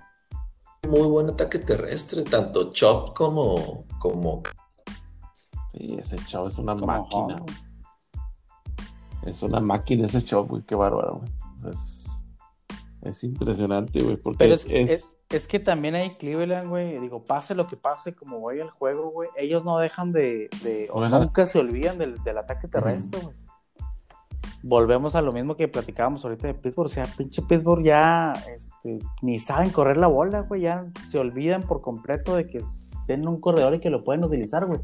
[0.87, 4.43] muy buen ataque terrestre, tanto Chop como, como
[5.71, 7.39] Sí, ese chavo es una Como máquina.
[7.39, 7.55] Güey.
[9.25, 11.31] Es una máquina ese chavo, güey, qué bárbaro, güey.
[11.55, 12.25] O sea, es,
[13.01, 16.99] es impresionante, güey, porque Pero es, es, es, es que también hay Cleveland, güey.
[16.99, 19.29] Digo, pase lo que pase, como vaya el juego, güey.
[19.35, 20.49] Ellos no dejan de.
[20.63, 23.35] de- o No dejan- nunca se olvidan del, del ataque terrestre, güey.
[24.67, 26.87] Volvemos a lo mismo que platicábamos ahorita de Pittsburgh.
[26.87, 30.61] O sea, pinche Pittsburgh ya este, ni saben correr la bola, güey.
[30.61, 32.63] Ya se olvidan por completo de que
[33.05, 34.79] tienen un corredor y que lo pueden utilizar, güey.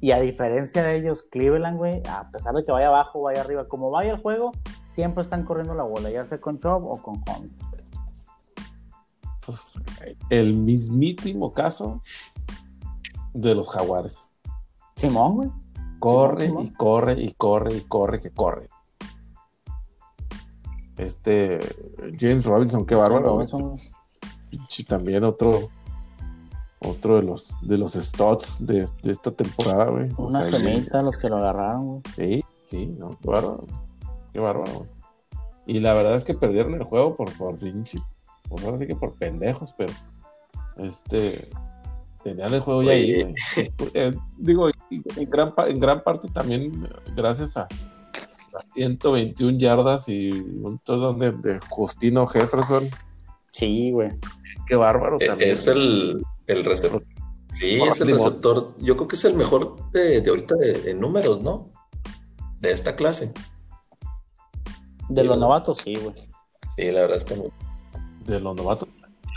[0.00, 3.42] Y a diferencia de ellos, Cleveland, güey, a pesar de que vaya abajo o vaya
[3.42, 4.50] arriba, como vaya el juego,
[4.84, 7.52] siempre están corriendo la bola, ya sea con Chubb o con Hunt.
[9.46, 9.74] pues,
[10.30, 12.02] el mismísimo caso
[13.34, 14.34] de los jaguares.
[14.96, 15.50] Simón, güey.
[16.00, 18.68] Corre Simón, y corre y corre y corre que corre.
[20.96, 21.58] Este
[22.18, 23.28] James Robinson, qué bárbaro.
[23.28, 23.80] Robinson,
[24.88, 25.70] también otro
[26.80, 30.08] otro de los de los studs de, de esta temporada, güey.
[30.16, 32.02] O Una sea, gemita, los que lo agarraron, güey.
[32.16, 33.62] Sí, sí, no, qué bárbaro.
[34.32, 34.72] Qué bárbaro.
[34.72, 34.88] güey.
[35.66, 37.98] Y la verdad es que perdieron el juego por, por pinche.
[38.48, 39.92] Pues ahora sí que por pendejos, pero.
[40.76, 41.48] Este.
[42.24, 43.34] Tenían el juego ya ahí, güey.
[43.94, 47.66] Eh, digo, en gran, en gran parte también gracias a
[48.74, 52.88] 121 yardas y un touchdown de, de Justino Jefferson.
[53.50, 54.10] Sí, güey.
[54.66, 55.50] Qué bárbaro Eh, también.
[55.50, 57.04] Es el, el receptor.
[57.54, 58.74] Sí, es el receptor.
[58.78, 61.70] Yo creo que es el mejor de, de ahorita de, en números, ¿no?
[62.60, 63.32] De esta clase.
[65.08, 66.14] De Sí, los novatos, sí, güey.
[66.76, 67.50] Sí, la verdad está muy.
[68.24, 68.88] De los novatos.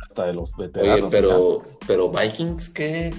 [0.08, 1.02] hasta de los veteranos.
[1.02, 3.14] Oye, pero, pero Vikings, ¿qué?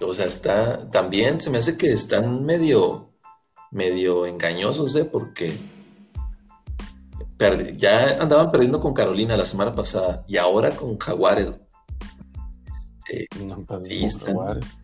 [0.00, 3.09] O sea, está también se me hace que están medio,
[3.70, 5.04] medio engañosos, ¿eh?
[5.04, 5.58] Porque
[7.76, 11.58] ya andaban perdiendo con Carolina la semana pasada y ahora con Jaguares.
[13.12, 13.26] Eh,
[13.80, 14.08] sí,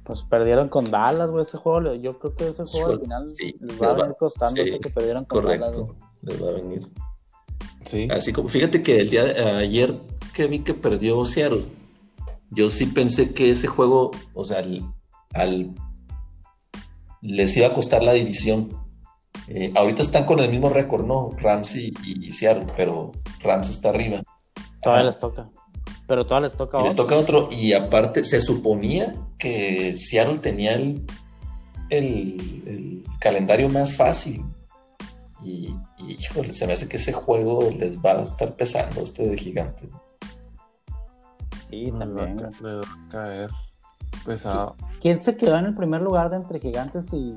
[0.02, 1.94] Pues perdieron con Dallas, güey, ese juego.
[1.94, 3.24] Yo creo que ese juego al final
[3.60, 6.88] les va a venir costando que perdieron con correcto, Les va a venir.
[7.84, 8.08] Sí.
[8.10, 9.96] Así como, fíjate que el día de ayer
[10.34, 11.64] que vi que perdió Seattle,
[12.50, 14.64] yo sí pensé que ese juego, o sea,
[15.34, 15.74] al,
[17.26, 18.68] les iba a costar la división.
[19.48, 21.30] Eh, ahorita están con el mismo récord, ¿no?
[21.38, 24.22] Rams y, Seattle, pero Rams está arriba.
[24.82, 25.50] Todavía les toca.
[26.06, 26.86] Pero todavía les toca otro.
[26.86, 27.48] Les toca otro.
[27.50, 31.04] Y aparte, se suponía que Seattle tenía el,
[31.90, 34.44] el, calendario más fácil.
[35.42, 39.36] Y, híjole, se me hace que ese juego les va a estar pesando este de
[39.36, 39.88] gigante.
[41.68, 42.36] Sí, también.
[42.62, 43.50] Le va a caer
[44.24, 44.76] pesado.
[45.00, 47.36] ¿Quién se quedó en el primer lugar de entre gigantes y,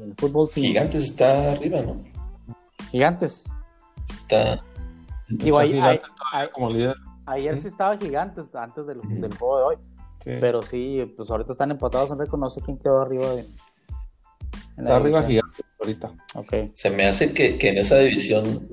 [0.00, 1.98] el fútbol Gigantes está arriba, ¿no?
[2.90, 3.44] Gigantes.
[4.08, 4.60] Está.
[5.28, 6.00] Digo, ahí,
[6.52, 6.96] como líder.
[7.26, 9.76] Ayer sí estaba Gigantes antes del, juego de hoy.
[10.24, 12.10] Pero sí, pues ahorita están empatados.
[12.10, 13.30] No reconoce quién quedó arriba.
[13.30, 13.46] De,
[14.76, 16.12] Está arriba Gigantes ahorita.
[16.34, 16.72] Okay.
[16.74, 18.68] Se me hace que, en esa división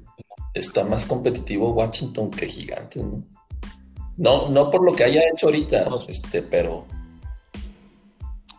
[0.53, 3.23] está más competitivo Washington que Gigantes, ¿no?
[4.17, 6.85] No, no por lo que haya hecho ahorita, pues, este, pero.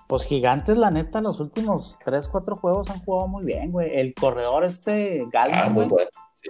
[0.09, 3.95] Pues Gigantes, la neta, los últimos 3, 4 juegos han jugado muy bien, güey.
[3.95, 6.09] El corredor este Galman, ah, muy bueno.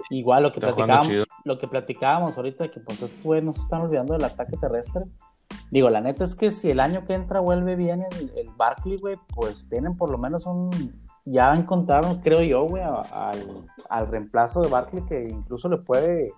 [0.09, 3.81] Igual lo que platicábamos, lo que platicábamos ahorita, que pues estos güeyes no se están
[3.81, 5.03] olvidando del ataque terrestre.
[5.71, 8.97] Digo, la neta es que si el año que entra vuelve bien el, el Barkley,
[8.97, 10.69] güey, pues tienen por lo menos un.
[11.25, 16.31] Ya encontraron, creo yo, güey, al, al reemplazo de Barkley que incluso le puede.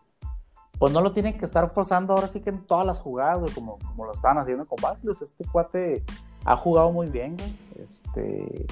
[0.80, 3.54] Pues no lo tienen que estar forzando ahora sí que en todas las jugadas, güey,
[3.54, 5.14] como, como lo estaban haciendo con Barkley.
[5.22, 6.04] este cuate
[6.45, 7.54] ha jugado muy bien, güey.
[7.84, 8.65] Este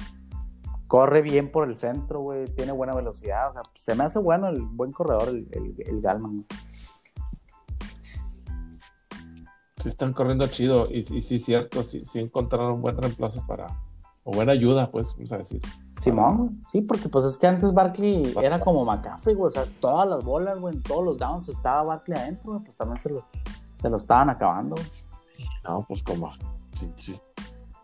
[0.90, 4.48] corre bien por el centro, güey, tiene buena velocidad, o sea, se me hace bueno
[4.48, 6.44] el buen corredor, el, el, Galman.
[9.76, 13.68] Sí, están corriendo chido, y, sí, cierto, sí, sí encontraron un buen reemplazo para,
[14.24, 15.62] o buena ayuda, pues, vamos a decir.
[16.00, 20.08] Simón, sí, porque pues es que antes Barkley era como McCaffrey, güey, o sea, todas
[20.08, 23.24] las bolas, güey, en todos los downs estaba Barkley adentro, güey, pues también se lo,
[23.74, 24.74] se lo estaban acabando,
[25.62, 26.32] No, pues como,
[26.74, 27.20] sí, sí,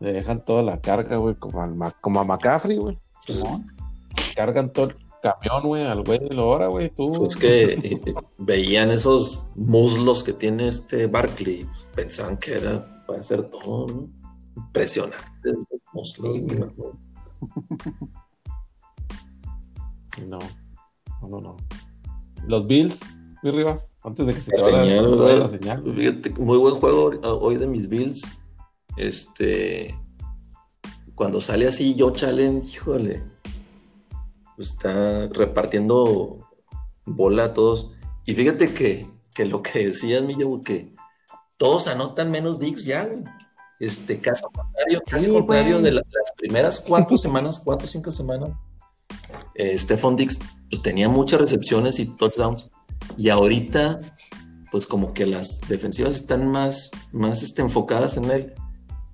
[0.01, 2.99] le dejan toda la carga, güey, como, como a McCaffrey, güey.
[4.35, 6.91] Cargan todo el camión, güey, al güey de la hora, güey.
[6.91, 7.13] Tú.
[7.13, 11.65] Pues que eh, veían esos muslos que tiene este Barkley.
[11.65, 14.09] Pues, pensaban que era para hacer todo, ¿no?
[14.57, 16.37] Impresionante esos muslos.
[20.27, 20.39] No,
[21.21, 21.57] no, no, no.
[22.47, 23.01] Los Bills,
[23.43, 25.85] mi Rivas, antes de que se te vaya la señal.
[25.95, 28.39] Fíjate, muy buen juego hoy de mis Bills
[28.97, 29.99] este,
[31.15, 33.23] cuando sale así yo challenge, híjole,
[34.55, 36.47] pues está repartiendo
[37.05, 37.91] bola a todos.
[38.25, 39.07] Y fíjate que,
[39.45, 40.95] lo que decías, mi que
[41.57, 43.09] todos anotan menos Dix ya,
[43.79, 46.05] Este, caso contrario, casi contrario de las
[46.37, 48.51] primeras cuatro semanas, cuatro o cinco semanas.
[49.55, 50.39] Eh, Stephon Dix
[50.71, 52.69] pues, tenía muchas recepciones y touchdowns.
[53.19, 54.01] Y ahorita,
[54.71, 58.55] pues como que las defensivas están más, más este, enfocadas en él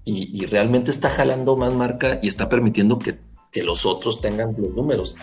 [0.05, 3.19] y, realmente está jalando más marca y está permitiendo que,
[3.63, 5.15] los otros tengan los números.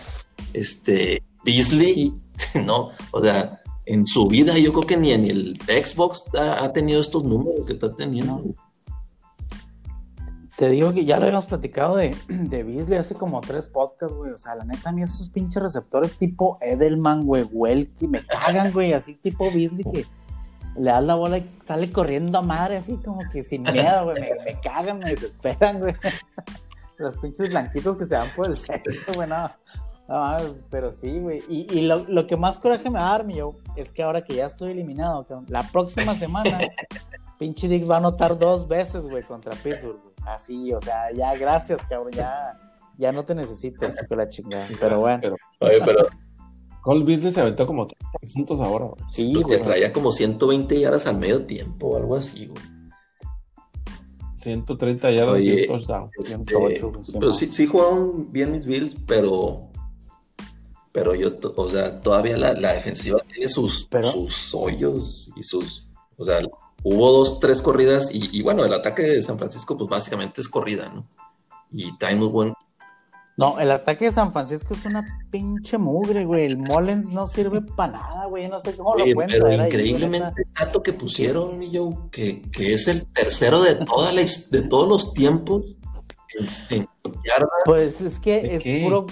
[0.54, 2.14] Este, Beasley,
[2.66, 7.02] no, o sea, en su vida yo creo que ni en el Xbox ha, tenido
[7.02, 8.44] estos números que está teniendo.
[10.58, 14.32] Te digo que ya lo habíamos platicado de, de Beasley hace como tres podcasts, güey.
[14.32, 18.72] O sea, la neta, a mí esos pinches receptores tipo Edelman, güey, Welky, me cagan,
[18.72, 20.06] güey, así tipo Beasley que
[20.80, 24.22] le das la bola y sale corriendo a madre, así como que sin miedo, güey.
[24.46, 25.94] Me, cagan, me desesperan, güey.
[26.98, 29.52] Los pinches blanquitos que se van por el centro, güey, no.
[30.08, 30.38] No,
[30.72, 31.44] pero sí, güey.
[31.50, 34.36] Y, y lo, lo, que más coraje me da, dar, yo, es que ahora que
[34.36, 36.58] ya estoy eliminado, la próxima semana,
[37.38, 40.16] pinche Dix va a anotar dos veces, güey, contra Pittsburgh, güey.
[40.26, 42.58] Así, o sea, ya, gracias, cabrón, ya,
[42.98, 44.66] ya no te necesito, la chingada.
[44.80, 45.36] Pero bueno.
[45.60, 46.08] Oye, pero
[46.82, 48.88] Cole Beasley se aventó como 3 puntos ahora.
[49.12, 52.62] Sí, pues te traía como 120 yardas al medio tiempo o algo así, güey.
[54.38, 56.10] 130 yardas de touchdown.
[56.18, 56.82] Este,
[57.14, 59.70] pero sí, sí jugaron bien mis Bills, pero
[60.92, 66.40] pero yo, o sea, todavía la, defensiva tiene sus, sus hoyos y sus, o sea,
[66.84, 70.92] hubo dos, tres corridas y, bueno, el ataque de San Francisco pues básicamente es corrida,
[70.94, 71.08] ¿no?
[71.72, 72.54] Y trae muy buen,
[73.40, 76.46] No, el ataque de San Francisco es una pinche mugre, güey.
[76.46, 78.50] El Mullens no sirve para nada, güey.
[78.50, 82.88] No sé cómo lo pueden pero increíblemente el dato que pusieron, Joe, que, que es
[82.90, 85.64] el tercero de, toda la de todos los tiempos
[86.70, 86.90] en, en.
[87.66, 88.82] Pues es que ¿De es qué?
[88.84, 89.06] puro.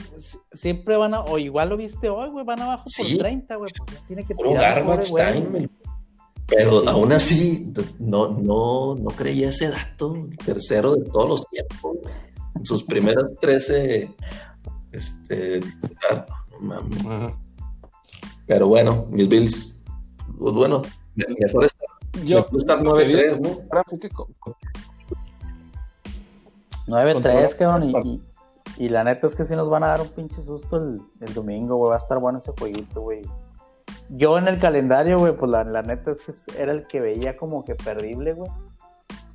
[0.51, 1.21] Siempre van a.
[1.21, 2.45] O igual lo viste hoy, güey.
[2.45, 3.03] Van abajo Sí.
[3.15, 3.71] por 30, güey.
[3.85, 5.41] Pues tiene que Puro tirar, garbage pobre güey.
[5.43, 5.57] time.
[5.59, 5.71] el-
[6.47, 6.85] Pero Sí.
[6.87, 10.15] aún así, no, no, no creía ese dato.
[10.15, 11.97] El tercero de todos los tiempos.
[12.26, 12.26] En
[12.63, 14.11] sus primeras 13.
[14.91, 15.59] Este.
[16.11, 17.05] ah, no mames.
[17.05, 17.33] Ajá.
[18.45, 19.81] Pero bueno, mis Bills.
[20.39, 20.81] Pues bueno,
[21.15, 21.87] me- mejor estar,
[22.25, 23.49] Yo, mejor estar lo que vi 9-3, ¿no?
[23.71, 24.55] ahora fue que co- co-
[26.87, 27.83] 9-3, Controlar cabrón.
[27.89, 28.21] Y,
[28.77, 31.01] y, y la neta es que sí nos van a dar un pinche susto el,
[31.21, 31.89] el domingo, güey.
[31.89, 33.21] Va a estar bueno ese jueguito, güey.
[34.09, 37.35] Yo en el calendario, güey, pues la, la neta es que era el que veía
[37.35, 38.49] como que perdible, güey.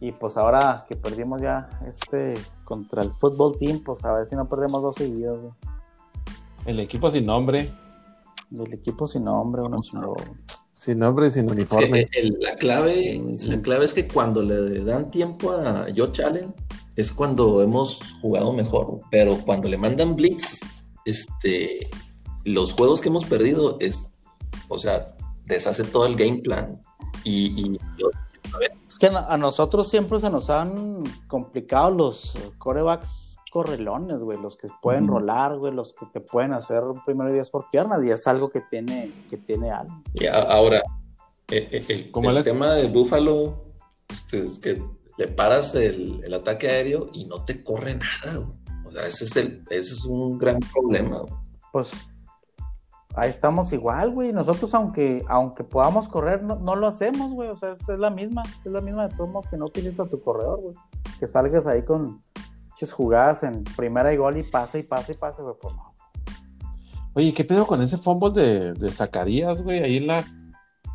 [0.00, 2.34] Y pues ahora que perdimos ya este
[2.72, 5.52] contra el fútbol team, pues a ver si no perdemos dos seguidos, güey.
[6.64, 7.70] el equipo sin nombre,
[8.48, 9.82] Del equipo sin nombre, uno
[10.72, 12.08] sin nombre y sin Es que uniforme.
[12.12, 13.50] el- la clave, Sí, sí.
[13.50, 16.54] la clave es que cuando le dan tiempo a Josh Allen
[16.96, 20.60] es cuando hemos jugado mejor, pero cuando le mandan blitz,
[21.04, 21.88] este,
[22.44, 24.10] los juegos que hemos perdido es,
[24.68, 25.14] o sea,
[25.46, 26.80] deshace todo el game plan
[27.24, 28.10] y, y yo-
[28.88, 34.68] Es que a, nosotros siempre se nos han complicado los corebacks correlones, güey, los que
[34.80, 38.10] pueden rolar, güey, los que te pueden hacer un primero y diez por piernas, y
[38.10, 40.02] es algo que tiene, que tiene Allen.
[40.14, 40.78] y a- ahora
[41.48, 43.64] eh, eh, el, Como tema de Buffalo
[44.08, 44.82] este, es que
[45.18, 48.58] le paras el, el ataque aéreo y no te corre nada, güey.
[48.86, 51.18] o sea, ese es el, ese es un gran problema.
[51.18, 51.32] güey.
[51.72, 51.90] Pues
[53.14, 54.32] ahí estamos igual, güey.
[54.32, 57.48] Nosotros, aunque, aunque podamos correr, no, no lo hacemos, güey.
[57.48, 60.06] O sea, es, es la misma, es la misma de todos modos que no utiliza
[60.06, 60.74] tu corredor, güey.
[61.20, 62.20] Que salgas ahí con
[62.96, 65.54] jugadas en primera y gol y pase y pase y pase, güey.
[65.62, 65.92] Pues no.
[67.14, 69.80] Oye, ¿qué pedo con ese fumble de, de Zacarías, güey?
[69.84, 70.24] Ahí en la,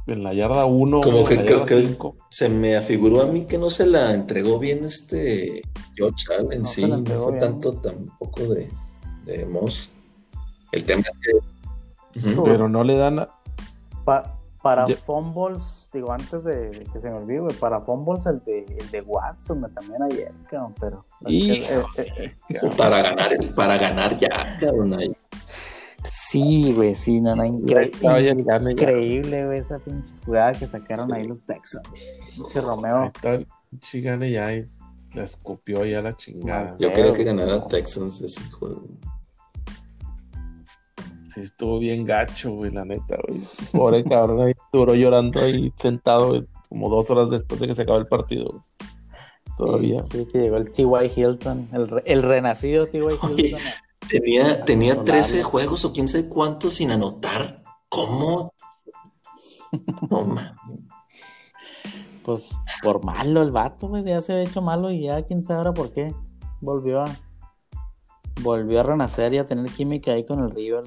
[0.07, 2.15] en la yarda 1, Como que creo yarda que- 5.
[2.29, 5.61] Se me afiguró a mí que no se la entregó bien este
[5.95, 7.39] George Allen, No sí, no fue bien.
[7.39, 8.69] tanto tampoco de,
[9.25, 9.89] de Moss.
[10.73, 11.31] El tema es que
[12.43, 13.19] Pero no le dan.
[13.19, 13.29] a-
[14.05, 18.65] Pa- para Ya- fumbles, digo, antes de que se me olvide, para fumbles el de,
[18.79, 21.05] el de Watson también ayer, cabrón, pero...
[21.27, 22.77] Hijo, eh, sí, eh, cabrón.
[22.77, 25.15] para ganar, para ganar ya, cabrón, ahí.
[26.03, 28.83] Sí, güey, sí, no, no, Ya incre- estaba ya el gane, ya.
[28.83, 31.15] increíble, güey, esa pinche jugada que sacaron Sí.
[31.15, 31.87] ahí los Texans.
[32.35, 33.11] Pinche Romeo.
[34.01, 34.67] gane ya y
[35.13, 36.75] la escupió ya la chingada.
[36.79, 38.83] Yo quería que ganara Texans ese juego.
[41.37, 43.41] Sí, estuvo bien gacho, güey, la neta, güey.
[43.71, 47.83] Pobre cabrón ahí duró llorando ahí sentado, güey, como dos horas después de que se
[47.83, 48.63] acabó el partido, güey.
[49.55, 50.03] Todavía.
[50.03, 51.11] Sí, sí, que llegó el T.Y.
[51.15, 53.01] Hilton, el, re- el renacido T.Y.
[53.01, 53.17] Oye.
[53.47, 53.59] Hilton.
[54.09, 55.23] Tenía, tenía Consolarlo.
[55.23, 57.63] 13 juegos o quién sabe cuántos sin anotar.
[57.89, 58.53] ¿Cómo?
[60.09, 60.51] No mames.
[62.23, 65.59] Pues por malo el vato, güey, ya se había hecho malo y ya quién sabe
[65.59, 66.13] ahora por qué.
[66.61, 67.15] Volvió a
[68.41, 70.83] volvió a renacer y a tener química ahí con el River.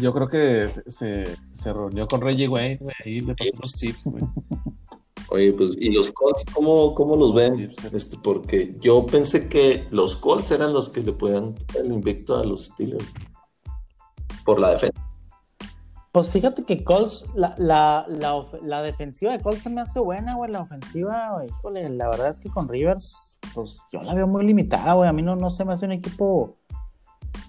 [0.00, 4.04] Yo creo que se, se, reunió con Reggie Wayne, güey, ahí le pasó los tips,
[4.06, 4.24] güey.
[5.30, 7.72] Oye, pues, ¿y los Colts cómo, cómo los ven?
[7.92, 12.36] Este, porque yo pensé que los Colts eran los que le podían quitar el invicto
[12.36, 13.10] a los Steelers.
[14.44, 15.00] Por la defensa.
[16.12, 20.36] Pues fíjate que Colts, la, la, la, la defensiva de Colts se me hace buena,
[20.36, 20.52] güey.
[20.52, 24.46] La ofensiva, güey, híjole, la verdad es que con Rivers, pues yo la veo muy
[24.46, 25.08] limitada, güey.
[25.08, 26.56] A mí no, no se me hace un equipo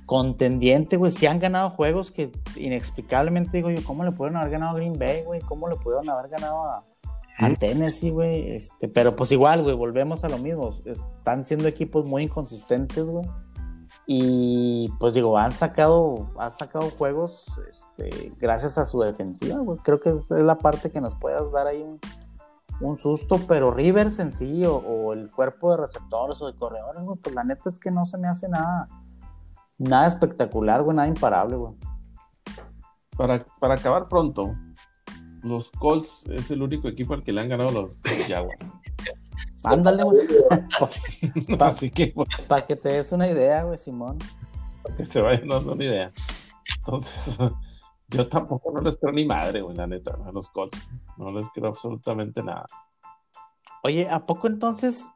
[0.06, 1.12] contendiente, güey.
[1.12, 4.98] Sí han ganado juegos que inexplicablemente digo yo, ¿cómo le pudieron haber ganado a Green
[4.98, 5.42] Bay, güey?
[5.42, 6.84] ¿Cómo le pudieron haber ganado a,
[7.38, 8.52] a Tennessee, güey?
[8.56, 10.76] Este, pero pues igual, güey, volvemos a lo mismo.
[10.86, 13.26] Están siendo equipos muy inconsistentes, güey.
[14.08, 19.80] Y pues digo, han sacado, han sacado juegos este, gracias a su defensiva, güey.
[19.80, 22.00] Creo que es la parte que nos puedas dar ahí un,
[22.82, 27.02] un susto, pero Rivers en sí, o, o el cuerpo de receptores o de corredores,
[27.02, 28.88] güey, pues la neta es que no se me hace nada,
[29.78, 31.74] nada espectacular, güey, nada imparable, güey.
[33.18, 34.56] Para, para acabar pronto,
[35.42, 38.80] los Colts es el único equipo al que le han ganado los Jaguars.
[39.64, 40.28] Ándale, güey,
[41.60, 44.20] Así que, bueno, para que te des una idea, güey, Simón.
[44.96, 46.12] que se vayan dando una idea.
[46.78, 47.38] Entonces,
[48.10, 50.78] yo tampoco no les creo ni madre, güey, la neta, a los Colts.
[51.18, 52.66] No les creo absolutamente nada.
[53.84, 55.08] Oye, ¿a poco entonces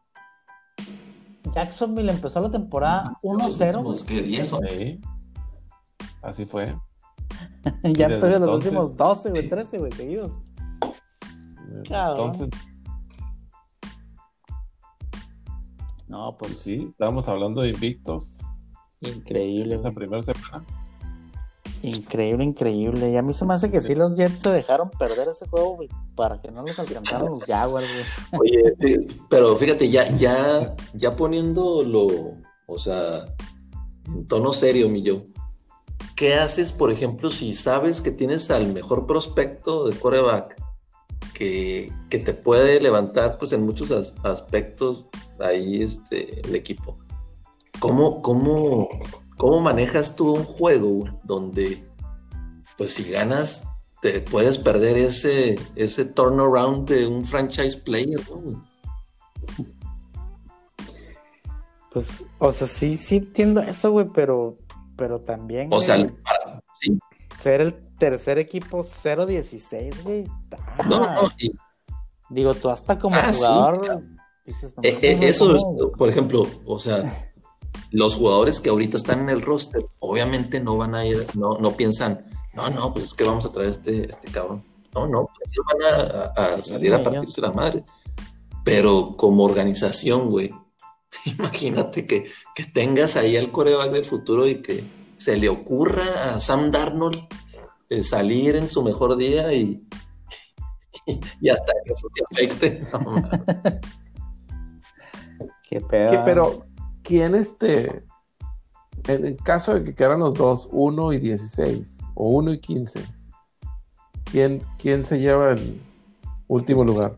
[1.54, 3.82] Jacksonville empezó la temporada 1-0?
[3.82, 3.92] güey?
[3.92, 4.62] Los que 10 son.
[4.68, 5.00] Sí.
[6.22, 6.76] Así fue.
[7.84, 10.32] ya empezó los entonces- últimos 12, güey, 13, güey, seguidos.
[11.88, 12.32] Cabrón.
[12.34, 12.50] Entonces,
[16.08, 18.40] No, pues sí, estábamos hablando de invictos.
[19.00, 19.76] Increíble.
[19.76, 20.66] Esa primera semana.
[21.82, 23.10] Increíble, increíble.
[23.12, 25.78] Y a mí se me hace que sí los Jets se dejaron perder ese juego,
[25.78, 27.88] güey, para que no los alcanzaran los Jaguars,
[28.32, 28.42] güey.
[28.42, 32.08] Oye, pero fíjate, ya, ya, ya poniéndolo,
[32.68, 33.26] o sea,
[34.08, 35.22] en tono serio, mi yo.
[36.16, 40.62] ¿Qué haces, por ejemplo, si sabes que tienes al mejor prospecto de coreback
[41.34, 45.06] que, que te puede levantar, pues en muchos as- aspectos
[45.40, 46.98] ahí este, el equipo?
[47.80, 48.90] ¿Cómo, cómo,
[49.40, 51.82] cómo manejas tú un juego donde,
[52.78, 53.66] pues si ganas,
[54.02, 58.66] te puedes perder ese, ese turnaround de un franchise player, ¿no?
[61.92, 64.56] Pues, o sea, sí, sí entiendo eso, güey, pero,
[64.98, 67.00] pero también, O sea, güey, para- sí,
[67.42, 70.58] ser el tercer equipo 0-16, güey, está...
[70.88, 71.52] no, no, y-
[72.30, 74.04] Digo, tú hasta como Ah, jugador
[74.46, 75.64] dices, no eh, eh, güey, eso es,
[75.98, 77.29] por ejemplo, o sea,
[77.92, 81.72] los jugadores que ahorita están en el roster, obviamente no van a ir, no, no
[81.72, 84.64] piensan, no, no, pues es que vamos a traer este, este cabrón.
[84.94, 85.98] No, no, ellos van a,
[86.36, 87.84] a- a Sí, salir a partirse la madre.
[88.64, 90.52] Pero como organización, güey,
[91.26, 92.26] imagínate que,
[92.56, 94.84] que tengas ahí al coreback del futuro y que
[95.18, 97.20] se le ocurra a Sam Darnold
[97.90, 99.86] eh, salir en su mejor día y,
[101.08, 102.88] y, y hasta que eso te afecte.
[102.92, 103.16] No.
[105.70, 106.24] Qué pedo.
[106.26, 106.66] Pero,
[107.10, 108.04] ¿quién este?
[109.08, 113.02] En el caso de que quedaran los dos, 1 y 16, o 1 y 15,
[114.26, 115.82] ¿quién, quién se lleva el
[116.48, 117.14] último lugar?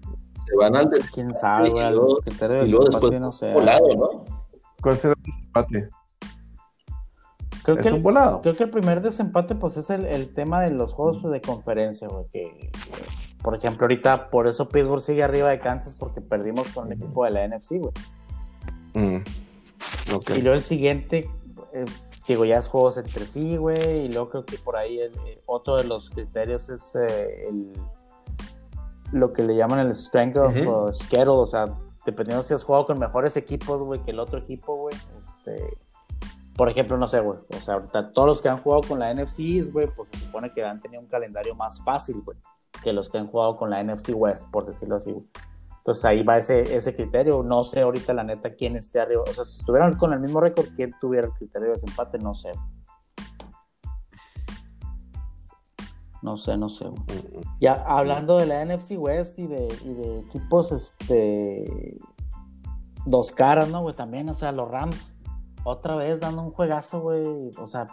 [0.48, 3.54] se van al des- quién sabe, y güey, el luego- y desempate, después no sé.
[3.54, 4.26] volado, ¿no?
[4.82, 5.90] ¿Cuál será el empate?
[7.64, 8.42] Creo Es que, un el, volado.
[8.42, 11.42] creo que el primer desempate, pues, es el, el tema de los juegos pues, de
[11.42, 12.72] conferencia, güey, que, que,
[13.44, 17.24] por ejemplo, ahorita, por eso Pittsburgh sigue arriba de Kansas, porque perdimos con el equipo
[17.26, 17.94] de la NFC, güey.
[18.94, 19.24] Mm.
[20.38, 21.30] Y luego el siguiente,
[21.74, 21.86] eh,
[22.28, 24.06] digo, ya es juegos entre sí, güey.
[24.06, 27.72] Y luego creo que por ahí el- eh, otro de los criterios es eh, el,
[29.12, 31.42] lo que le llaman el strength of uh, schedule.
[31.42, 31.68] O sea,
[32.06, 34.96] dependiendo si has jugado con mejores equipos, güey, que el otro equipo, güey.
[35.20, 35.78] Este,
[36.56, 37.40] por ejemplo, no sé, güey.
[37.50, 40.52] O sea, ahorita todos los que han jugado con la NFC, güey, pues se supone
[40.54, 42.38] que han tenido un calendario más fácil, güey,
[42.84, 45.26] que los que han jugado con la NFC West, por decirlo así, güey.
[45.82, 47.42] Entonces ahí va ese, ese criterio.
[47.42, 49.24] No sé ahorita la neta quién esté arriba.
[49.24, 52.36] O sea, si estuvieran con el mismo récord, quién tuviera el criterio de desempate, no
[52.36, 52.52] sé.
[56.22, 56.86] No sé, no sé.
[56.86, 57.44] güey.
[57.60, 61.98] Ya hablando de la NFC West y de, y de equipos, este.
[63.08, 63.96] Dos caras, ¿no, güey?
[63.96, 65.18] También, o sea, los Rams,
[65.64, 67.50] otra vez dando un juegazo, güey.
[67.60, 67.88] O sea,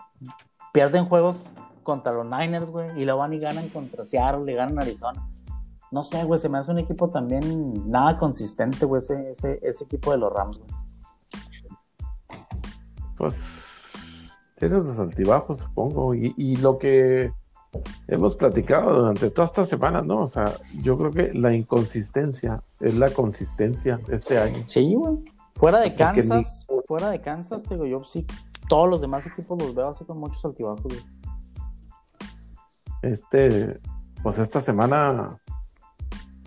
[0.74, 1.36] pierden juegos
[1.82, 5.26] contra los Niners, güey, y luego van y ganan contra Seattle y ganan Arizona.
[5.90, 9.84] No sé, güey, se me hace un equipo también nada consistente, güey, ese, ese, ese
[9.84, 10.70] equipo de los Rams, güey.
[13.16, 16.14] Pues tiene sus altibajos, supongo.
[16.14, 17.32] Y, y lo que
[18.06, 20.22] hemos platicado durante todas estas semanas, ¿no?
[20.22, 24.64] O sea, yo creo que la inconsistencia es la consistencia este año.
[24.66, 25.18] Sí, güey.
[25.54, 28.24] Fuera de Kansas, fuera de Kansas, te digo, yo sí,
[28.68, 31.00] todos los demás equipos los veo así con muchos altibajos, güey.
[33.02, 33.80] Este,
[34.22, 35.40] pues esta semana,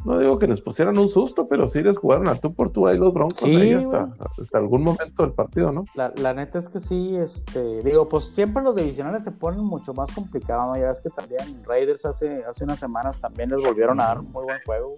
[0.06, 2.88] no digo que les pusieran un susto, pero sí les jugaron a tú por tú
[2.88, 5.86] ahí los broncos Sí, ahí hasta, hasta algún momento del partido, ¿no?
[5.93, 9.93] La, la neta es que sí, este, digo, pues siempre los divisionales se ponen mucho
[9.93, 10.78] más complicados, ¿no?
[10.82, 14.32] Ya ves que también Raiders hace, hace unas semanas también les volvieron a dar un
[14.32, 14.97] muy buen juego.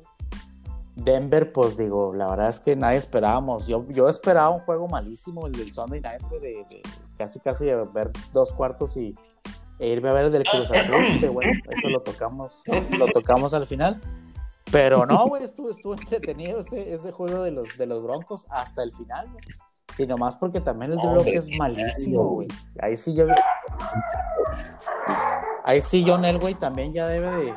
[0.95, 3.65] Denver, pues digo, la verdad es que nadie esperábamos.
[3.67, 6.81] Yo, yo esperaba un juego malísimo, el del Sunday Night, de, de
[7.17, 9.15] casi casi de ver dos cuartos y
[9.79, 12.61] e irme a ver el del Cruz Azul, que bueno, eso lo tocamos,
[12.97, 13.99] lo tocamos al final.
[14.71, 18.83] Pero no, güey, estuvo, estuvo entretenido ese, ese juego de los, de los Broncos hasta
[18.83, 19.43] el final, güey.
[19.95, 22.47] Sino más porque también el Drew es malísimo, güey.
[22.79, 23.27] Ahí sí yo.
[25.63, 27.53] Ahí sí John Elway también ya debe de,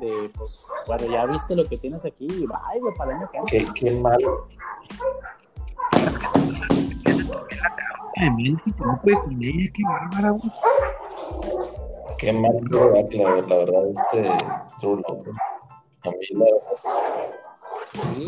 [0.00, 3.28] de, pues, bueno, ya viste lo que tienes aquí, y bye, güey, para el año
[3.28, 3.58] que entra.
[3.74, 4.48] Qué, qué malo.
[12.18, 14.30] qué mal la, la verdad, este
[14.80, 15.28] Drew Lock.
[16.04, 16.46] A mí la
[17.92, 18.26] Sí,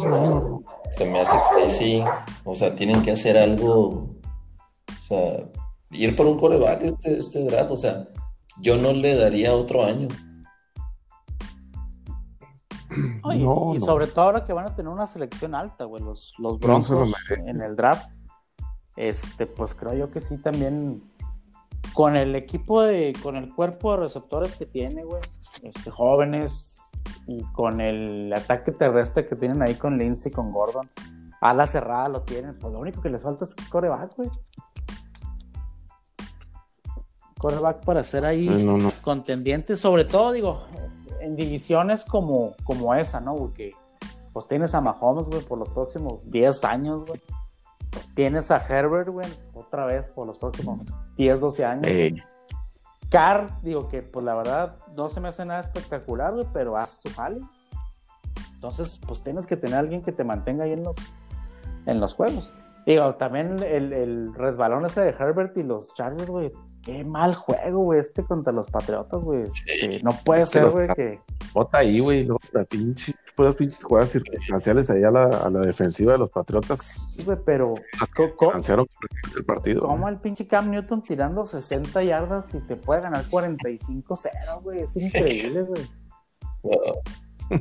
[0.90, 2.04] se me hace crazy.
[2.44, 4.08] O sea, tienen que hacer algo.
[4.88, 5.44] O sea,
[5.90, 7.70] ir por un coreback este, este draft.
[7.70, 8.08] O sea,
[8.60, 10.08] yo no le daría otro año.
[13.22, 13.38] No, y
[13.78, 13.86] no.
[13.86, 16.92] sobre todo ahora que van a tener una selección alta, güey, los, los No se
[16.92, 18.10] lo Broncos en el draft.
[18.96, 21.02] Este, pues creo yo que sí también
[21.94, 25.22] con el equipo de, con el cuerpo de receptores que tiene, güey,
[25.62, 26.71] este, jóvenes
[27.26, 30.88] y con el ataque terrestre que tienen ahí con Lindsay, con Gordon,
[31.40, 34.30] a la cerrada lo tienen, pues lo único que les falta es coreback, güey.
[37.38, 38.92] Coreback para ser ahí no, no.
[39.02, 40.60] contendiente, sobre todo, digo,
[41.20, 43.34] en divisiones como, como esa, ¿no?
[43.34, 43.72] Porque
[44.32, 47.20] pues tienes a Mahomes, güey, por los próximos 10 años, güey.
[48.14, 50.80] Tienes a Herbert, güey, otra vez por los próximos
[51.16, 52.22] 10, 12 años.
[53.10, 57.08] Carr, digo que, pues la verdad, no se me hace nada espectacular, güey, pero hace
[57.08, 57.40] su jale.
[58.54, 60.96] Entonces, pues tienes que tener a alguien que te mantenga ahí en los,
[61.86, 62.52] en los juegos.
[62.86, 66.52] Digo, también el, el resbalón ese de Herbert y los Chargers, güey.
[66.82, 69.42] Qué mal juego, güey, este contra los Patriotas, güey.
[69.42, 71.20] Este, no puede ser, güey, que...
[71.54, 72.24] bota ahí, güey.
[72.24, 76.30] luego La pinche, puras pinches jugadas circunstanciales ahí a la, a la defensiva de los
[76.30, 76.80] Patriotas.
[76.80, 77.74] Sí, güey, pero
[78.52, 78.86] Lanzaron
[79.36, 79.86] el partido.
[79.86, 84.80] ¿cómo el pinche Cam Newton tirando 60 yardas y te puede ganar 45-0, güey?
[84.80, 85.82] Es increíble, güey.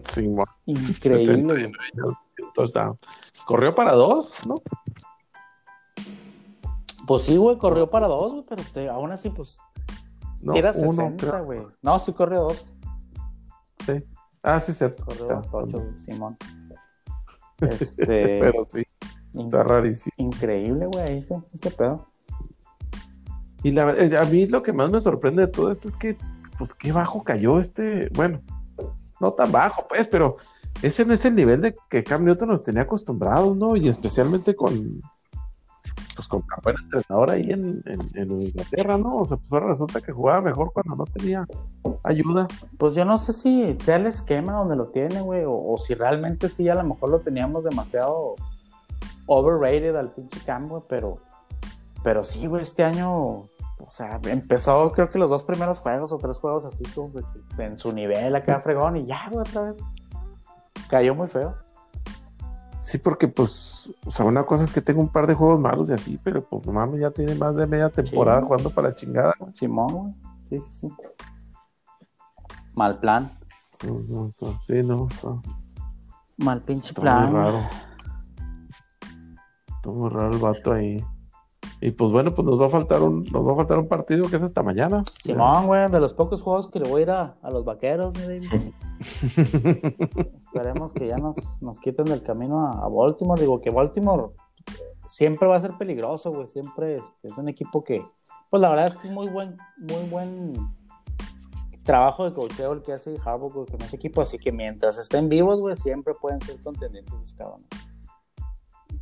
[0.10, 0.34] Sí,
[0.66, 1.64] Increíble, 60 güey.
[1.64, 2.98] y un touchdown.
[3.46, 4.56] Corrió para dos, ¿no?
[7.12, 9.58] Pues sí, güey, corrió para dos, güey, pero te- aún así, pues,
[10.42, 11.44] No, uno, 60, creo.
[11.46, 11.62] güey.
[11.82, 12.66] No, sí corrió dos.
[13.86, 14.04] Sí.
[14.44, 15.04] Ah, sí, cierto.
[15.04, 16.38] Corrió Está, dos tochos, Simón.
[17.62, 18.84] Este, Pero sí,
[19.34, 20.14] está rarísimo.
[20.18, 22.08] increíble, güey, ese, ese pedo.
[23.62, 26.18] Y la, ver- a mí lo que más me sorprende de todo esto es que,
[26.58, 28.10] pues, qué bajo cayó este.
[28.16, 28.42] Bueno,
[29.20, 30.38] no tan bajo, pues, pero
[30.82, 33.76] ese no es el nivel de que Cam Newton nos tenía acostumbrados, ¿no?
[33.76, 35.02] Y especialmente con.
[36.16, 39.20] Pues con tan buen entrenador ahí en, en, Inglaterra, ¿no?
[39.20, 41.48] O sea, pues ahora resulta que jugaba mejor cuando no tenía
[42.04, 42.48] ayuda.
[42.78, 46.50] Pues yo no sé si sea el esquema donde lo tiene, güey, o, si realmente
[46.50, 48.36] sí a lo mejor lo teníamos demasiado
[49.26, 51.20] overrated al pinche Cam, güey, pero,
[52.04, 56.18] pero sí, güey, este año, o sea, empezó creo que los dos primeros juegos o
[56.18, 57.14] tres juegos así, como
[57.58, 59.78] en su nivel acá fregón y ya, güey, otra vez.
[60.90, 61.56] Cayó muy feo.
[62.82, 65.90] Sí, porque pues, o sea, una cosa es que tengo un par de juegos malos
[65.92, 68.48] y así, pero pues no mames, ya tiene más de media temporada Sí.
[68.48, 69.34] jugando para la chingada.
[69.40, 69.54] güey.
[69.56, 70.14] Simón, güey.
[70.50, 70.88] Sí, sí, sí.
[72.74, 73.32] Mal plan.
[73.86, 75.42] No, no, no, Sí, no, no,
[76.38, 77.32] Mal pinche está plan.
[77.32, 77.60] muy raro.
[79.76, 81.04] Está muy raro el vato ahí.
[81.82, 84.28] Y pues bueno, pues nos va a faltar un, nos va a faltar un partido
[84.28, 85.04] que es hasta mañana.
[85.22, 88.14] Simón, güey, de los pocos juegos que le voy a ir a, a los vaqueros,
[88.18, 88.74] mi David.
[90.38, 93.40] Esperemos que ya nos, nos quiten del camino a, Baltimore.
[93.40, 94.34] Digo que Baltimore
[95.06, 96.48] siempre va a ser peligroso, güey.
[96.48, 98.02] Siempre este, es un equipo que,
[98.50, 100.54] pues la verdad es que es muy buen, muy buen
[101.84, 104.22] trabajo de coacheo el que hace Harbaugh con ese equipo.
[104.22, 107.68] Así que mientras estén vivos, güey, siempre pueden ser contendientes, cabrones.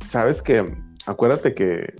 [0.08, 0.76] Sabes que,
[1.06, 1.94] acuérdate que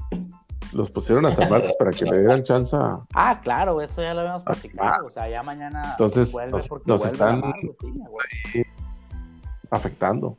[0.73, 3.01] los pusieron hasta martes para que le dieran chance a...
[3.15, 5.07] Ah, claro, eso ya lo habíamos platicado.
[5.07, 7.43] O sea, ya mañana Entonces, vuelve nos- porque nos vuelve están-
[7.81, 8.69] sí, huevo.
[9.71, 10.37] afectando.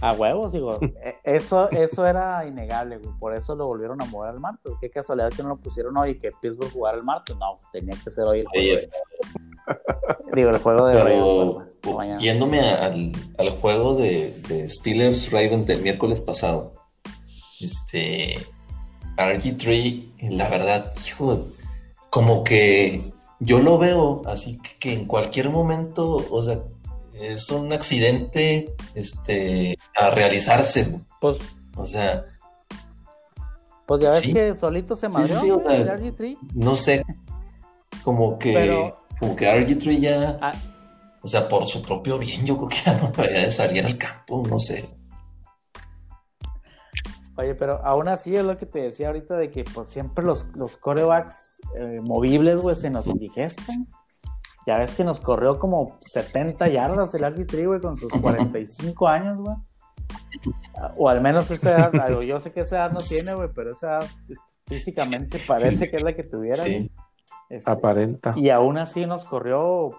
[0.00, 3.10] A huevos, digo, e- eso, eso era innegable, güey.
[3.18, 4.72] Por eso lo volvieron a mover al martes.
[4.80, 7.36] Qué casualidad que no lo pusieron hoy y que Pittsburgh jugara el martes.
[7.36, 8.62] No, tenía que ser hoy el juego.
[8.64, 8.90] Oye, de-
[10.34, 16.20] digo, el juego de Pero yéndome al, al juego de, de Steelers Ravens del miércoles
[16.20, 16.72] pasado,
[17.60, 18.36] este
[19.16, 21.46] RG3, la verdad, hijo,
[22.10, 26.60] como que yo lo veo así que, que en cualquier momento, o sea,
[27.14, 31.00] es un accidente este, a realizarse.
[31.20, 31.38] Pues,
[31.76, 32.24] o sea,
[33.86, 34.32] pues ya ves Sí.
[34.32, 36.36] que solito se Sí, madrió, sí, o sea, el RG3.
[36.54, 37.04] no sé,
[38.02, 40.52] como que, Pero- como que RG3 ya, Ah,
[41.22, 43.96] o sea, por su propio bien, yo creo que ya no debería de salir al
[43.96, 44.88] campo, no sé.
[47.36, 50.54] Oye, pero aún así es lo que te decía ahorita de que pues siempre los,
[50.56, 53.86] los corebacks eh, movibles, güey, se nos indigestan.
[54.66, 59.38] Ya ves que nos corrió como 70 yardas el RG3, güey, con sus 45 años,
[59.38, 59.56] güey.
[60.96, 63.72] O al menos esa edad, algo, yo sé que esa edad no tiene, güey, pero
[63.72, 64.06] esa edad
[64.66, 66.64] físicamente parece que es la que tuviera.
[66.64, 66.90] Sí.
[67.50, 68.32] Este, Aparenta.
[68.36, 69.90] y aún así nos corrió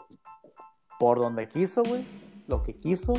[1.00, 2.04] por donde quiso, güey,
[2.48, 3.14] lo que quiso,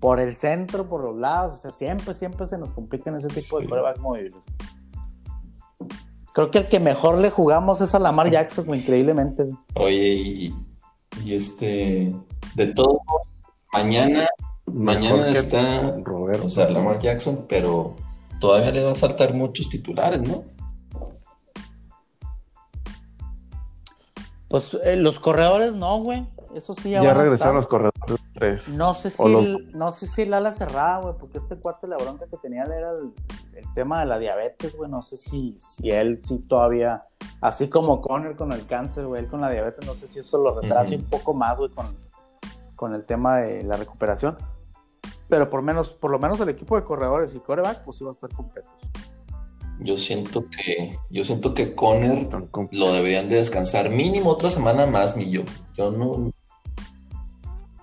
[0.00, 3.58] por el centro, por los lados, o sea, siempre, siempre se nos complican ese tipo
[3.58, 3.68] de Sí.
[3.68, 4.34] corebacks movibles.
[6.32, 9.48] Creo que el que mejor le jugamos es a Lamar Jackson, güey, increíblemente.
[9.74, 10.54] Oye, y,
[11.24, 12.14] y este,
[12.54, 13.00] de todo,
[13.72, 14.28] mañana,
[14.66, 16.46] mañana está, Roberto.
[16.46, 17.96] o sea, Lamar Jackson, pero
[18.40, 20.44] todavía le va a faltar muchos titulares, ¿no?
[24.48, 26.26] Pues eh, los corredores no, güey.
[26.58, 28.68] Eso sí ya, ya regresaron los corredores tres.
[28.70, 31.56] No sé si O los- el- no sé si el ala cerrada, güey, porque este
[31.56, 33.12] cuate la bronca que tenía era el,
[33.56, 34.90] el tema de la diabetes, güey.
[34.90, 37.04] No sé si, si él sí todavía,
[37.40, 40.38] así como Conner con el cáncer, güey, él con la diabetes, no sé si eso
[40.38, 41.86] lo retrasa un poco más, güey, con,
[42.76, 44.36] con el tema de la recuperación.
[45.28, 48.12] Pero por menos, por lo menos el equipo de corredores y coreback, pues iba a
[48.12, 48.72] estar completos.
[49.80, 52.28] Yo siento que, yo siento que Conner
[52.72, 55.42] lo deberían de descansar mínimo otra semana más, mi yo.
[55.76, 56.32] Yo no,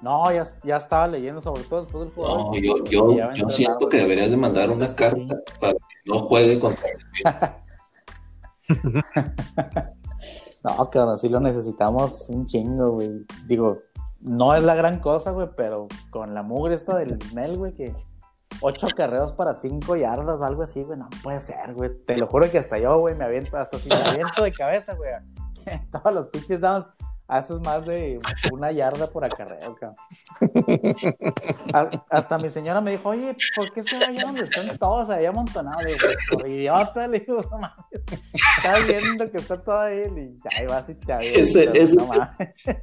[0.06, 2.62] No, ya, ya estaba leyendo, sobre todo después del no, jugador.
[2.62, 5.28] yo, yo, yo entrar siento que deberías de mandar una carta sí.
[5.60, 6.84] para que no juegue contra
[10.64, 13.26] No, que así lo necesitamos un chingo, güey.
[13.48, 13.80] Digo,
[14.22, 17.96] no es la gran cosa, güey, pero con la mugre esta del Snell, güey, que
[18.62, 21.90] ocho carreros para cinco yardas o algo así, güey, no puede ser, güey.
[22.06, 24.94] Te lo juro que hasta yo, güey, me aviento, hasta si me aviento de cabeza,
[24.94, 25.10] güey.
[25.92, 26.86] Todos los pinches downs
[27.28, 28.20] haces más de
[28.52, 29.96] una yarda por acarreo, cabrón.
[31.74, 35.10] A- Hasta mi señora me dijo, oye, ¿por qué se va allá donde están todos
[35.10, 35.84] ahí amontonados?
[35.84, 37.76] Le digo, "Pues, por idiota, le digo, no mames.
[38.58, 42.10] Estás viendo que está todo ahí y ahí vas y te avientas, Ese- ese- no.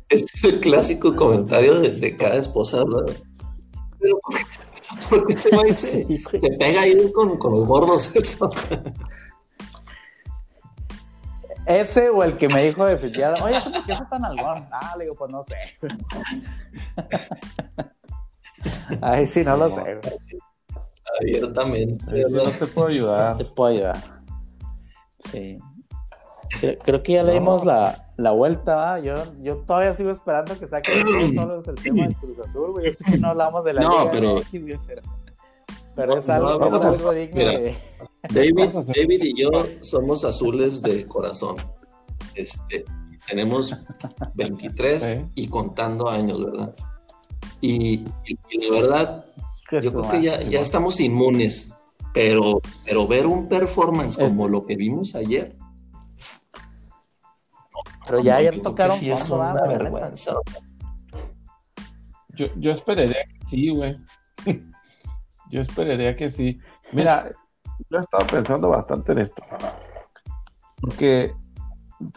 [0.08, 3.14] Este es el clásico comentario de, de cada esposa, ¿verdad?
[3.98, 4.20] Pero,
[5.08, 8.50] ¿por qué se va y se, Sí, se pega ahí con, con los gordos eso?
[11.66, 14.66] Ese o el que me dijo de fitear, oye, ¿ese por qué está tan algón?
[14.72, 15.54] Ah, le digo, pues no sé.
[19.00, 20.40] Ay, sí, no lo sé, güey.
[21.20, 23.36] Abiertamente, Ahí sí no te puedo ayudar.
[23.36, 23.96] Te puedo ayudar.
[25.30, 25.58] Sí.
[26.60, 28.98] Creo, creo que ya le dimos la, la vuelta, ¿va?
[28.98, 32.86] Yo, yo todavía sigo esperando que saquen todos solos el tema del Cruz Azul, güey.
[32.86, 34.44] Yo sé que no hablamos de la No, Liga pero- güey,
[34.86, 35.02] pero,
[35.96, 37.50] pero es algo, no, es algo digno mira.
[37.52, 37.76] de...
[38.30, 39.50] David, David y yo
[39.80, 41.56] somos azules de corazón.
[42.34, 42.84] Este,
[43.26, 43.74] tenemos
[44.34, 45.24] 23 Sí.
[45.34, 46.74] y contando años, ¿verdad?
[47.60, 49.26] Y, y- y la verdad,
[49.70, 51.74] yo creo que ya, ya estamos inmunes,
[52.14, 55.56] pero, pero ver un performance Es- como lo que vimos ayer,
[58.06, 59.54] Pero ya ayer creo que tocaron sí es una.
[62.34, 63.96] Yo, yo esperaría que sí, güey.
[65.50, 66.58] Yo esperaría que sí.
[66.92, 67.30] Mira,
[67.90, 69.42] yo he estado pensando bastante en esto.
[70.80, 71.34] Porque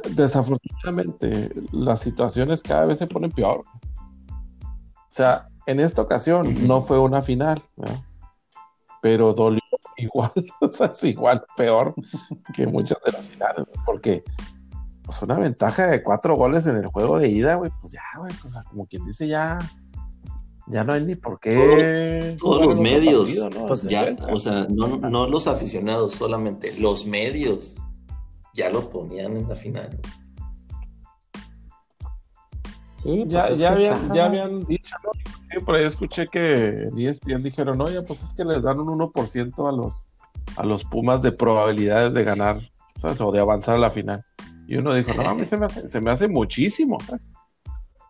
[0.10, 3.60] desafortunadamente las situaciones cada vez se ponen peor.
[3.60, 7.60] O sea, en esta ocasión no fue una final,
[9.02, 9.62] pero dolió
[9.98, 10.32] igual,
[10.62, 11.94] o sea, es igual peor
[12.54, 14.24] que muchas de las finales, porque
[15.04, 18.34] pues una ventaja de cuatro goles en el juego de ida, güey, pues ya, güey,
[18.44, 19.60] o sea, como quien dice, ya,
[20.68, 22.36] ya no hay ni por qué.
[22.40, 23.68] Todos jugar los medios, partido, ¿no?
[23.68, 27.78] pues ya, o sea, no, no los aficionados solamente, los medios
[28.54, 30.00] ya lo ponían en la final.
[33.04, 35.12] Sí, pues Ya, ya, habían, ya habían dicho, ¿no?
[35.52, 39.00] Sí, por ahí escuché que en ESPN dijeron, oye, pues es que les dan un
[39.00, 40.08] 1% a los,
[40.56, 42.60] a los Pumas de probabilidades de ganar,
[42.96, 43.22] ¿sabes?
[43.22, 44.24] O de avanzar a la final.
[44.68, 47.36] Y uno dijo, no, a mí se me hace, se me hace muchísimo, ¿sabes?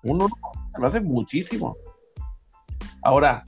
[0.04, 0.30] Un 1%
[0.74, 1.76] se me hace muchísimo.
[3.06, 3.46] Ahora,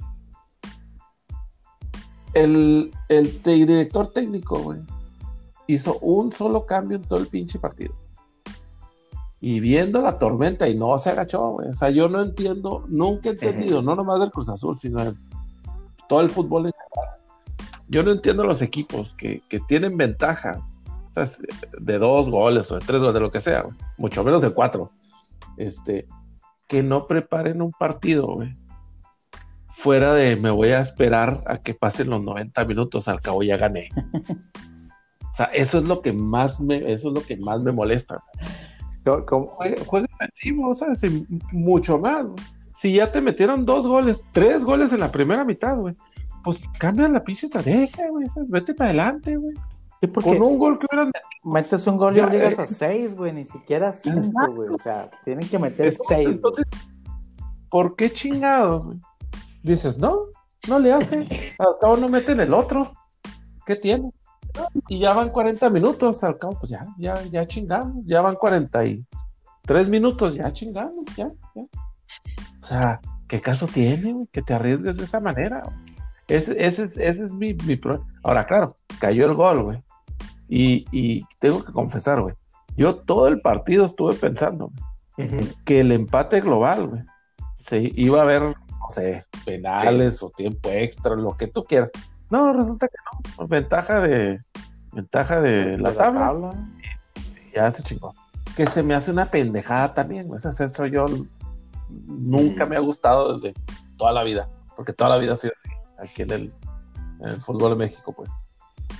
[2.35, 4.81] el, el director técnico, güey,
[5.65, 7.95] hizo un solo cambio en todo el pinche partido.
[9.41, 11.69] Y viendo la tormenta y no se agachó, güey.
[11.69, 15.15] O sea, yo no entiendo, nunca he entendido, no nomás del Cruz Azul, sino de
[16.07, 17.19] todo el fútbol en general.
[17.87, 20.61] Yo no entiendo los equipos que, que tienen ventaja,
[21.09, 21.41] o sea, es
[21.79, 23.75] de dos goles o de tres goles, de lo que sea, güey.
[23.97, 24.91] mucho menos de cuatro.
[25.57, 26.07] Este,
[26.67, 28.53] que no preparen un partido, güey.
[29.80, 33.57] Fuera de me voy a esperar a que pasen los 90 minutos, al cabo ya
[33.57, 33.89] gané.
[35.21, 38.23] O sea, eso es lo que más me, eso es lo que más me molesta.
[39.05, 39.75] ¿Cómo- cómo- Juega,
[40.67, 42.32] o sea, sí, mucho más.
[42.32, 42.43] güey.
[42.73, 45.95] Si ya te metieron dos goles, tres goles en la primera mitad, güey,
[46.43, 48.28] pues cambia la pinche estrategia, güey.
[48.30, 48.49] ¿sabes?
[48.49, 49.53] Vete para adelante, güey.
[50.01, 51.11] Sí, Con un gol que hubieran
[51.43, 52.61] metes un gol y obligas eh.
[52.63, 54.69] a seis, güey, ni siquiera cinco, güey.
[54.69, 56.23] O sea, tienen que meter Entonces, seis.
[56.25, 56.36] güey.
[56.36, 56.65] entonces,
[57.69, 58.97] ¿por qué chingados, güey?
[59.68, 60.28] Dices, no,
[60.68, 61.26] no le hace.
[61.59, 62.93] Al cabo no meten el otro.
[63.65, 64.11] ¿Qué tiene?
[64.88, 66.24] Y ya van 40 minutos.
[66.24, 68.07] Al cabo, pues ya, ya, ya chingamos.
[68.07, 70.36] Ya van 43 minutos.
[70.36, 71.61] Ya chingamos, ya, ya.
[71.61, 74.28] O sea, ¿qué caso tiene, güey?
[74.32, 75.63] Que te arriesgues de esa manera.
[76.30, 78.07] Ese, ese es, ese es mi, mi problema.
[78.24, 79.84] Ahora, claro, cayó el gol, güey.
[80.47, 82.36] Y, y tengo que confesar, güey.
[82.78, 84.72] Yo todo el partido estuve pensando,
[85.65, 87.01] que el empate global, güey,
[87.55, 88.53] se iba a ver,
[88.88, 91.89] no sé, penales o tiempo extra, lo que tú quieras.
[92.29, 92.95] No, resulta que
[93.38, 93.47] no.
[93.47, 94.39] Ventaja de,
[94.93, 96.53] ventaja de la De tabla,
[97.53, 98.13] ya se chingó.
[98.55, 100.33] Que se me hace una pendejada también.
[100.33, 101.05] Ese es eso yo
[101.89, 103.53] nunca me ha gustado desde
[103.97, 105.69] toda la vida, porque toda la vida ha sido así,
[105.99, 106.53] aquí en el,
[107.21, 108.29] en el fútbol de México, pues.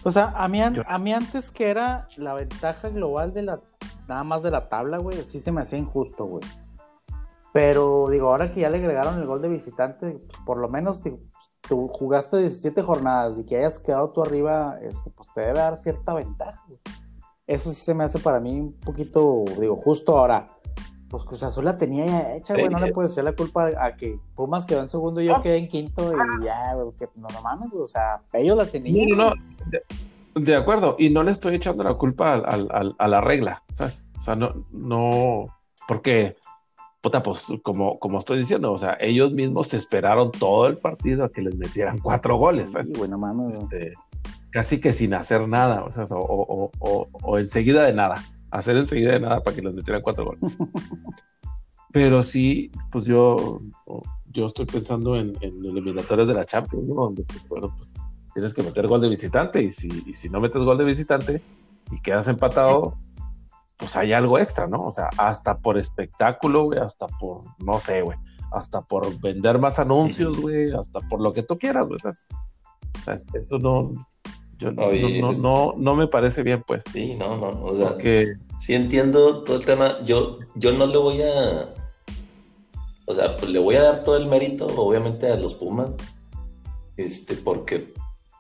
[0.04, 3.42] O sea, a mí, an- Yo- a mí antes que era la ventaja global de
[3.44, 3.60] la
[4.08, 6.44] nada más de la tabla, güey, sí se me hacía injusto, güey.
[7.58, 11.02] Pero digo, ahora que ya le agregaron el gol de visitante, pues, por lo menos
[11.02, 11.18] digo,
[11.68, 15.76] tú jugaste 17 jornadas y que hayas quedado tú arriba, este, pues te debe dar
[15.76, 16.64] cierta ventaja.
[17.48, 20.46] Eso sí se me hace para mí un poquito, digo, justo ahora.
[21.10, 22.70] Pues Cruz Azul la tenía ya hecha, güey.
[22.70, 25.58] no le puedes echar la culpa a que Pumas quedó en segundo y yo quedé
[25.58, 29.18] en quinto y ya, güey, que no, no mames, O sea, ellos la tenían.
[29.18, 29.34] No, no,
[30.36, 30.96] de, acuerdo.
[31.00, 34.12] Y no le estoy echando la culpa a la regla, ¿sabes?
[34.20, 35.48] O sea, no, no,
[35.88, 36.36] porque
[37.08, 41.24] puta, pues como, como estoy diciendo, o sea, ellos mismos se esperaron todo el partido
[41.24, 42.74] a que les metieran cuatro goles.
[42.84, 43.58] Sí, bueno, mames.
[43.58, 43.94] Este,
[44.52, 49.14] casi que sin hacer nada, o sea, o, o, o, enseguida de nada, hacer enseguida
[49.14, 50.42] de nada para que les metieran cuatro goles.
[51.94, 53.58] Pero sí, pues yo,
[54.26, 57.96] yo estoy pensando en, en eliminatorios de la Champions, donde pues, bueno, pues
[58.34, 61.42] tienes que meter gol de visitante y si, y si no metes gol de visitante
[61.90, 62.98] y quedas empatado,
[63.78, 64.82] pues hay algo extra, ¿no?
[64.82, 68.18] O sea, hasta por espectáculo, güey, hasta por, no sé, güey,
[68.52, 71.98] hasta por vender más anuncios, güey, hasta por lo que tú quieras, güey.
[71.98, 72.12] O
[73.04, 73.92] sea, eso no,
[74.58, 74.92] yo no,
[75.34, 76.84] no, no, me parece bien, pues.
[76.92, 77.96] Sí, no, no, o sea,
[78.60, 80.00] sí entiendo todo el tema.
[80.04, 81.74] Yo, yo no le voy a,
[83.06, 85.92] o sea, pues le voy a dar todo el mérito, obviamente, a los Pumas,
[86.98, 87.94] este, porque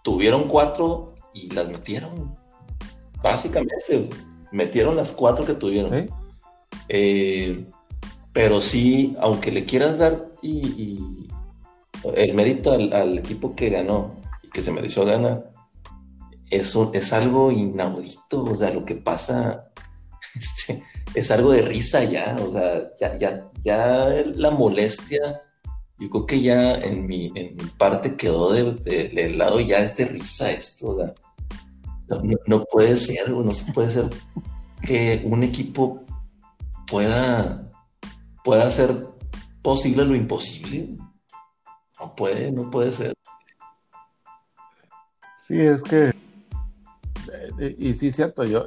[0.03, 2.35] tuvieron cuatro y las metieron,
[3.21, 4.09] básicamente,
[4.51, 6.09] metieron las cuatro que tuvieron.
[6.89, 7.65] Eh,
[8.33, 10.99] pero sí, aunque le quieras dar y,
[12.15, 15.51] el mérito al, equipo que ganó y que se mereció ganar,
[16.49, 19.71] eso es algo inaudito, o sea, lo que pasa
[20.35, 20.83] este,
[21.13, 25.41] es algo de risa ya, o sea, ya, ya, ya la molestia,
[25.99, 29.95] yo creo que ya en mi, en mi parte quedó del de, lado ya es
[29.95, 31.13] de risa esto, o sea,
[32.45, 34.09] no, puede ser, no se puede ser
[34.81, 36.03] que un equipo
[36.89, 37.71] pueda,
[38.43, 39.07] pueda hacer
[39.61, 40.97] posible lo imposible.
[41.99, 43.13] No puede, no puede ser.
[45.39, 46.13] Sí, es que
[47.59, 48.65] eh, y sí, cierto, yo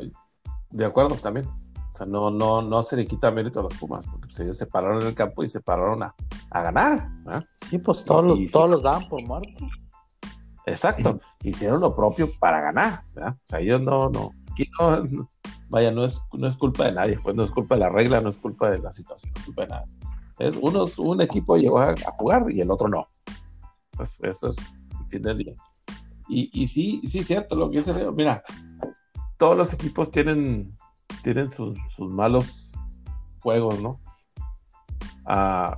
[0.70, 1.46] de acuerdo también.
[1.46, 4.56] O sea, no, no, no se le quita mérito a los Pumas, porque pues, ellos
[4.56, 6.14] se pararon en el campo y se pararon a,
[6.52, 7.08] ganar.
[7.68, 9.66] Sí, pues todos, los, todos los daban por muerto.
[10.66, 13.04] Exacto, hicieron lo propio para ganar.
[13.16, 15.28] O sea, ellos no, no, aquí no,
[15.68, 18.20] vaya, no es, no es culpa de nadie, pues no es culpa de la regla,
[18.20, 19.84] no es culpa de la situación, no es culpa de nada.
[20.38, 23.08] Es uno, un equipo llegó a, jugar y el otro no.
[23.90, 25.54] Pues eso es el fin del día.
[26.28, 28.42] Y, y sí, sí, cierto, lo que dice Mira,
[29.36, 30.76] todos los equipos tienen,
[31.22, 32.72] tienen sus, malos
[33.40, 34.00] juegos, ¿no?
[35.24, 35.76] Ah,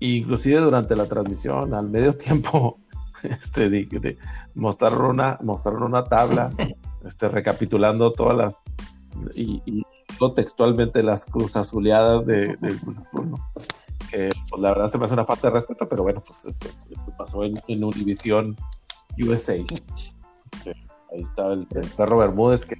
[0.00, 2.78] inclusive durante la transmisión, al medio tiempo,
[3.42, 4.18] este, de,
[4.54, 6.50] mostraron, una, mostraron una tabla,
[7.06, 8.64] este, recapitulando todas las,
[9.34, 9.84] y, y
[10.34, 13.50] textualmente las cruz azuleadas de, Cruz Azul, ¿no?
[14.10, 16.68] Que pues, la verdad se me hace una falta de respeto, pero bueno, pues eso,
[17.18, 18.56] pasó en, en Univisión
[19.18, 19.54] USA.
[19.54, 20.74] Este,
[21.12, 22.76] Ahí estaba el, perro Bermúdez que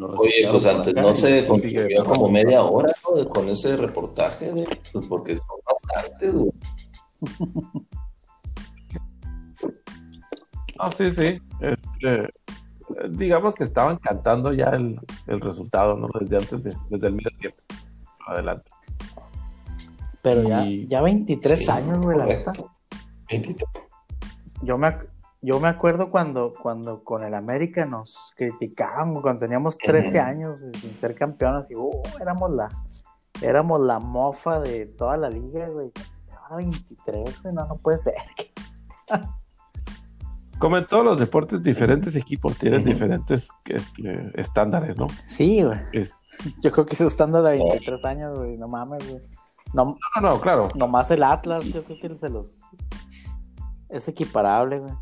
[0.00, 2.92] Oye, pues antes no se consiguió como media hora
[3.32, 4.52] con ese reportaje,
[4.92, 6.52] pues porque son bastantes, güey.
[10.78, 11.40] Ah, sí, sí.
[11.60, 12.28] Este,
[13.10, 16.08] digamos que estaban cantando ya el, el, resultado, ¿no?
[16.20, 17.58] Desde antes, de, desde el medio tiempo.
[18.26, 18.70] Adelante.
[20.22, 22.54] Pero ya, ya 23 años, güey, la verdad.
[23.30, 23.64] 23.
[24.62, 24.96] Yo me,
[25.42, 30.94] yo me acuerdo cuando, cuando con el América nos criticábamos, cuando teníamos 13 años sin
[30.94, 32.70] ser campeones, y uh, éramos la,
[33.42, 35.92] éramos la mofa de toda la liga, güey.
[36.30, 38.14] Ahora 23, güey, no, no puede ser.
[40.64, 45.08] Como en todos los deportes, diferentes equipos tienen diferentes este, estándares, ¿no?
[45.22, 45.78] Sí, güey.
[46.62, 49.22] Yo creo que ese estándar de 23 años, güey, no mames, güey.
[49.74, 50.70] No, no, no, claro.
[50.74, 52.64] Nomás el Atlas, yo creo que se los.
[53.90, 54.94] Es equiparable, güey.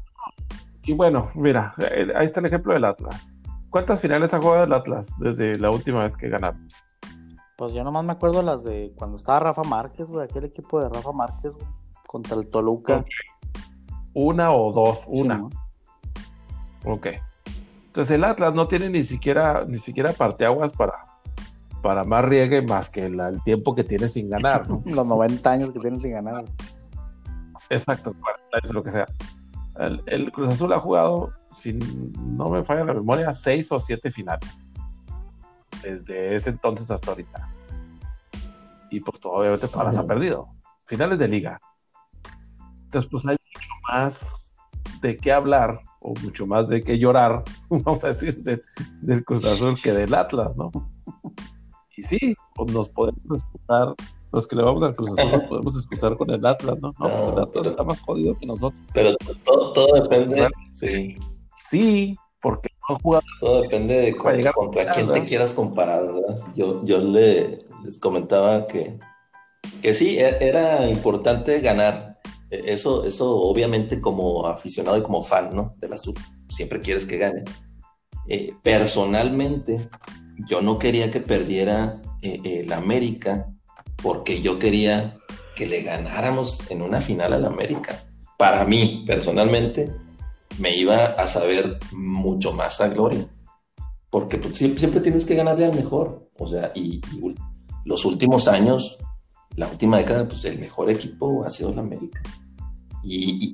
[0.83, 3.33] Y bueno, mira, eh, ahí está el ejemplo del Atlas.
[3.71, 6.67] ¿Cuántas finales ha jugado el Atlas desde la última vez que ganaron?
[7.57, 10.89] Pues yo nomás me acuerdo las de cuando estaba Rafa Márquez, güey, aquel equipo de
[10.89, 11.69] Rafa Márquez, güey,
[12.09, 13.05] contra el Toluca.
[14.15, 15.45] Una o dos, una.
[16.85, 17.09] Ok.
[17.87, 20.95] Entonces el Atlas no tiene ni siquiera, ni siquiera parteaguas para,
[21.83, 24.67] para más riegue más que el tiempo que tiene sin ganar.
[24.85, 26.45] Los 90 años que tiene sin ganar.
[27.69, 28.15] Exacto,
[28.53, 29.07] eso es lo que sea.
[30.07, 34.67] El, Cruz Azul ha jugado, si no me falla la memoria, seis o siete finales.
[35.83, 37.49] Desde ese entonces hasta ahorita.
[38.91, 40.49] Y pues obviamente todas las ha perdido.
[40.85, 41.61] Finales de liga.
[42.85, 44.55] Entonces, pues hay mucho más
[45.01, 47.45] de qué hablar o mucho más de qué llorar,
[47.95, 50.71] sé si es del Cruz Azul que del Atlas, ¿no?
[51.97, 53.95] Y sí, pues nos podemos disputar
[54.33, 56.95] los que le vamos al Cruz Azul nos podemos excusar con el Atlas, ¿no?
[56.99, 58.81] No, pues el Atlas está más jodido que nosotros.
[58.95, 61.15] Pero todo, todo depende, sí.
[61.55, 63.23] Sí, porque no juega.
[63.41, 66.39] Todo depende de con- contra a quién te quieras comparar, ¿verdad?
[66.57, 68.99] Yo, yo le, les comentaba que,
[69.83, 72.12] que sí, e- era importante ganar.
[72.53, 75.75] E- Eso, eso obviamente como aficionado y como fan, ¿no?
[75.79, 76.15] Del azul,
[76.49, 77.45] siempre quieres que gane.
[78.29, 79.89] Eh, personalmente,
[80.47, 83.49] yo no quería que perdiera eh, el América
[84.03, 85.17] porque yo quería
[85.57, 88.05] que le ganáramos en una final al América.
[88.39, 89.93] Para mí, personalmente,
[90.59, 93.27] me iba a saber mucho más a gloria.
[94.11, 96.29] Porque pues, siempre, siempre tienes que ganarle al mejor.
[96.39, 97.35] O sea, y, y
[97.85, 98.99] los últimos años,
[99.57, 102.23] la última década, pues el mejor equipo ha sido el América.
[103.03, 103.53] Y, y-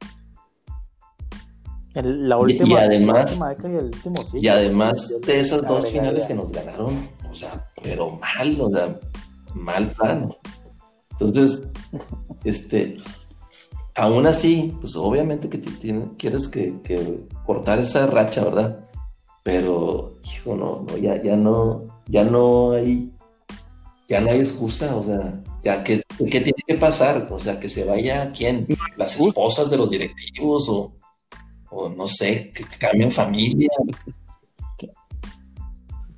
[1.94, 4.40] El- la Y- y última, además- la última y el último siglo.
[4.40, 8.99] y además de esas dos finales que nos ganaron, o sea, pero mal, o sea,
[9.55, 10.36] mal plano.
[11.12, 11.62] Entonces,
[12.44, 12.99] este,
[13.96, 18.84] aún así, pues obviamente que te tiene- quieres que, que cortar esa racha, ¿verdad?
[19.42, 23.11] Pero, hijo, no, no, ya, ya no, ya no hay,
[24.09, 27.29] ya no hay excusa, o sea, ya que, ¿qué tiene que pasar?
[27.31, 28.66] O sea, que se vaya quién,
[28.97, 30.95] las esposas de los directivos o,
[31.71, 33.69] o no sé, que cambien familia.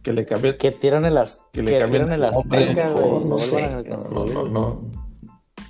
[0.02, 0.56] Que le cambie.
[0.56, 3.84] Que tiran el, as- Que que le cambien tiran el Azteca, y no sé,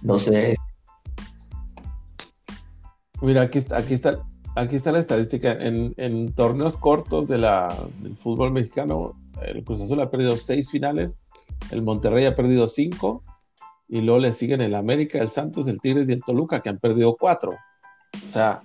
[0.03, 0.57] no, sé.
[3.23, 4.21] Mira, aquí está, aquí está,
[4.55, 5.53] aquí está la estadística.
[5.53, 10.71] En, en torneos cortos de la, del fútbol mexicano, el Cruz Azul ha perdido seis
[10.71, 11.21] finales,
[11.71, 13.25] el Monterrey ha perdido cinco,
[13.91, 16.79] y luego le siguen el América, el Santos, el Tigres y el Toluca, que han
[16.79, 17.57] perdido cuatro.
[18.25, 18.63] O sea,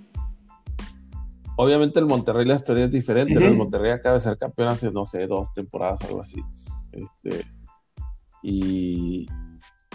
[1.58, 3.34] obviamente el Monterrey la historia es diferente.
[3.34, 6.44] El Monterrey acaba de ser campeón hace, no sé, dos temporadas, algo así.
[6.92, 7.44] Este,
[8.44, 9.26] y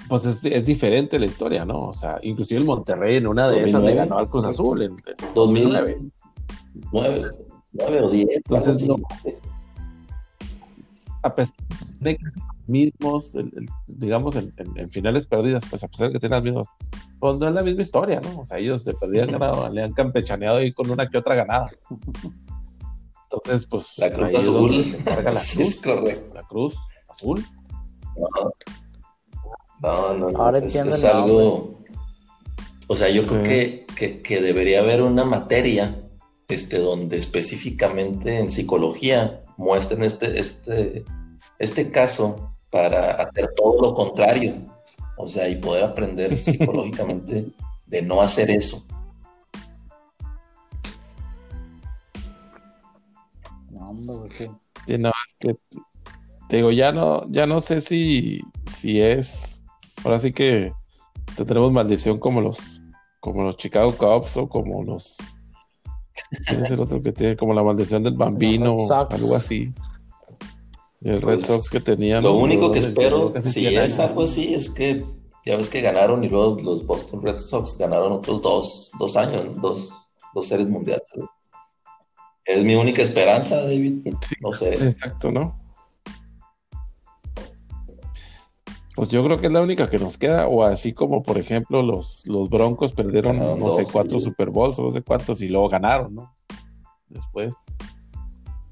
[0.09, 1.83] pues es, es diferente la historia, ¿no?
[1.83, 3.97] O sea, inclusive el Monterrey en una de esas le 2009.
[3.97, 5.93] ganó al Cruz Azul en, en 2009.
[5.95, 6.11] 2009.
[6.93, 7.31] Nueve,
[7.72, 8.28] nueve o diez.
[8.33, 8.97] Entonces, algo no.
[11.22, 11.55] A pesar
[12.01, 12.24] de que
[12.71, 16.37] mismos, el- el- digamos, en, en- en finales perdidas, pues a pesar de que tienen
[16.37, 16.66] las mismas,
[17.18, 18.41] pues no es la misma historia, ¿no?
[18.41, 21.35] O sea, ellos de perdida han ganado, le han campechaneado ahí con una que otra
[21.35, 21.71] ganada.
[23.33, 24.85] Entonces, pues La Cruz Azul.
[24.85, 26.35] se encarga la Sí, es cruz, correcto.
[26.35, 26.77] la cruz
[27.09, 27.45] azul.
[29.83, 30.39] No, no, no.
[30.39, 31.81] Ahora es, entiendo es el algo.
[32.87, 33.31] O sea, yo Sí.
[33.31, 36.03] creo que, que, que debería haber una materia
[36.49, 41.05] este, donde específicamente en psicología muestren este, este,
[41.61, 44.55] este caso para hacer todo lo contrario.
[45.16, 47.47] O sea, y poder aprender psicológicamente
[47.87, 48.87] de no hacer eso.
[53.71, 54.51] No, hombre,
[54.87, 55.57] Sí, no, es que
[56.49, 59.64] te digo, ya no, ya no sé si, si es,
[60.03, 60.73] ahora sí que
[61.37, 62.83] tendremos maldición como los,
[63.21, 65.16] como los Chicago Cubs o como los,
[66.47, 67.37] ¿quién es el otro que tiene?
[67.37, 68.77] Como la maldición del bambino,
[69.11, 69.73] algo así.
[71.01, 72.22] Y el Red Pues, Sox que tenían.
[72.22, 75.05] Lo único que espero, si 100 esa fue así, es que
[75.46, 79.61] ya ves que ganaron y luego los Boston Red Sox ganaron otros dos, dos años,
[79.61, 79.88] dos,
[80.34, 81.09] dos series mundiales.
[82.44, 84.07] Es mi única esperanza, David.
[84.20, 84.74] Sí, No sé.
[84.74, 85.59] exacto, ¿no?
[88.96, 91.82] Pues yo creo que es la única que nos queda, o así como por ejemplo
[91.82, 94.26] los, los Broncos perdieron, Ganaron no sé, cuatro sí.
[94.26, 96.34] Super Bowls no sé cuántos y luego ganaron, ¿no?
[97.09, 97.55] Después.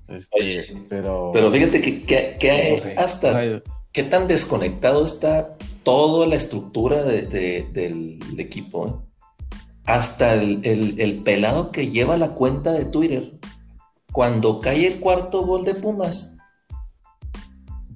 [0.09, 2.95] Este, pero, Pero fíjate que, que- que no sé.
[2.97, 8.87] hasta Ay, qué tan desconectado está toda la estructura de- de- del equipo.
[8.87, 8.93] ¿eh?
[9.85, 13.39] Hasta el, el- el pelado que lleva la cuenta de Twitter.
[14.13, 16.37] Cuando cae el cuarto gol de Pumas,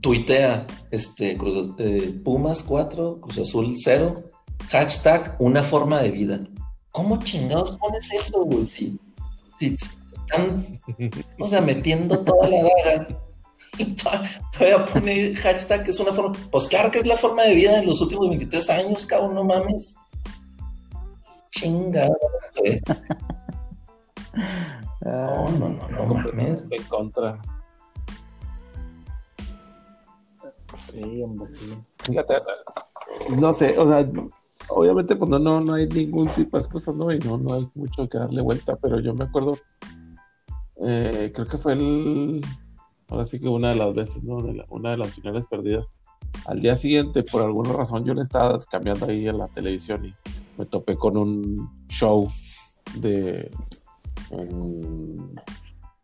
[0.00, 4.22] tuitea este, Cruz- eh, Pumas 4, Cruz Azul 0,
[4.68, 6.40] hashtag una forma de vida.
[6.90, 8.66] ¿Cómo chingados pones eso, güey?
[8.66, 8.98] Si,
[9.58, 9.88] si- si
[10.32, 10.80] están,
[11.38, 13.06] o sea, metiendo toda la daga
[13.78, 14.10] y to-
[14.56, 16.36] todavía pone hashtag que es una forma.
[16.50, 19.44] Pues claro que es la forma de vida en los últimos 23 años, cabrón, no
[19.44, 19.96] mames.
[21.50, 22.14] Chingada.
[22.58, 22.80] güey.
[25.04, 26.64] No, no, no, no mames.
[26.70, 27.40] en contra.
[30.90, 31.72] Sí, hombre, sí.
[32.04, 32.34] Fíjate,
[33.38, 34.10] no sé, o sea,
[34.70, 37.12] obviamente pues no, no, no hay ningún tipo de excusas, ¿no?
[37.12, 39.56] Y no, no hay mucho que darle vuelta, pero yo me acuerdo,
[40.80, 42.40] eh, creo que fue el,
[43.08, 44.42] ahora sí que una de las veces, ¿no?
[44.42, 45.92] De la- una de las finales perdidas.
[46.46, 50.14] Al día siguiente, por alguna razón, yo le estaba cambiando ahí en la televisión y
[50.58, 52.26] me topé con un show
[52.96, 53.50] de
[54.30, 55.34] um,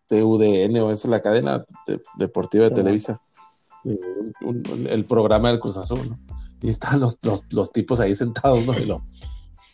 [0.07, 2.75] TUDN o es la cadena de- deportiva de.
[2.75, 3.21] Televisa.
[3.85, 6.19] Un- un- el programa del Cruz Azul, ¿no?
[6.61, 8.79] Y están los, los, los tipos ahí sentados, ¿no?
[8.79, 9.03] Y lo,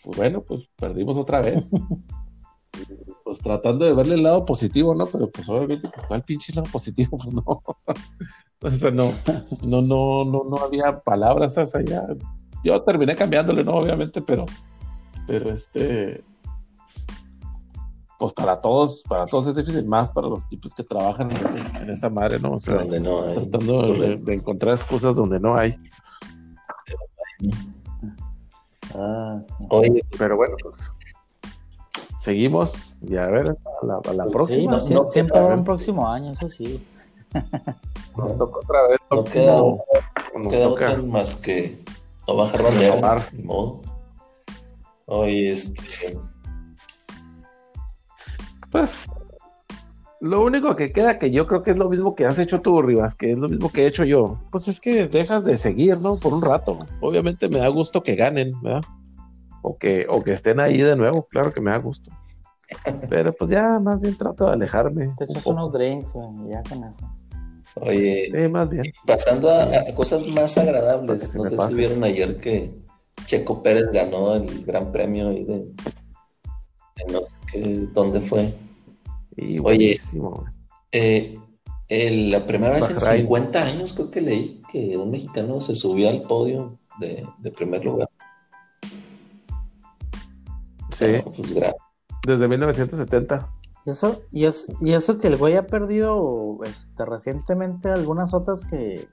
[0.05, 1.71] pues bueno, pues perdimos otra vez.
[3.35, 5.07] pues tratando de verle el lado positivo, ¿no?
[5.07, 7.63] Pero pues obviamente, pues cuál pinche lado positivo, pues no.
[8.63, 9.13] o sea, no,
[9.63, 12.07] no, no, no, no había palabras, ya.
[12.63, 13.73] Yo terminé cambiándole, ¿no?
[13.75, 14.47] Obviamente, pero,
[15.27, 16.25] pero este,
[18.19, 21.83] pues para todos, para todos es difícil, más para los tipos que trabajan en, ese-
[21.83, 22.53] en esa madre, ¿no?
[22.53, 23.35] O sea, donde no hay.
[23.35, 25.77] tratando de, de encontrar excusas donde no hay.
[28.97, 30.77] Ah, Oye, Pero bueno, pues
[32.25, 34.71] seguimos y a ver, a la, a la sí, próxima.
[34.73, 36.83] no, no, sie- no siempre habrá un próximo año, eso sí.
[38.17, 38.99] Nos toca otra vez.
[39.11, 39.25] No ¿no?
[39.25, 39.79] queda- no
[40.43, 41.79] nos queda toca otra más que
[42.27, 43.21] no bajar bandera.
[43.43, 43.81] Modo.
[45.07, 46.19] Oye, este.
[48.71, 49.07] Pues
[50.21, 52.81] lo único que queda que yo creo que es lo mismo que has hecho tú,
[52.81, 54.39] Rivas, que es lo mismo que he hecho yo.
[54.51, 56.17] Pues es que dejas de seguir, ¿no?
[56.17, 56.79] Por un rato.
[57.03, 58.81] Obviamente me da gusto que ganen, ¿verdad?
[59.67, 62.11] O que, o que estén ahí de nuevo, claro que me da gusto.
[63.09, 65.09] Pero pues ya más bien trato de alejarme.
[65.17, 66.13] Te echas unos drinks,
[66.51, 66.97] ya con eso.
[67.81, 68.85] Oye, Sí, más bien.
[69.07, 71.35] pasando a, a cosas más agradables.
[71.35, 72.75] No sé si vieron ayer que
[73.27, 78.55] Checo Pérez ganó el gran premio ahí de, de no sé qué, dónde fue.
[79.37, 79.97] Y Oye.
[80.93, 81.39] Eh,
[81.89, 83.23] el- la primera vez en Bahrein.
[83.23, 87.85] 50 años creo que leí que un mexicano se subió al podio de, de primer
[87.85, 88.09] lugar.
[90.95, 91.55] Sí, pues,
[92.27, 93.51] desde 1970.
[93.87, 98.65] Y eso, y es, y eso que el güey ha perdido este, recientemente algunas otras
[98.65, 99.07] que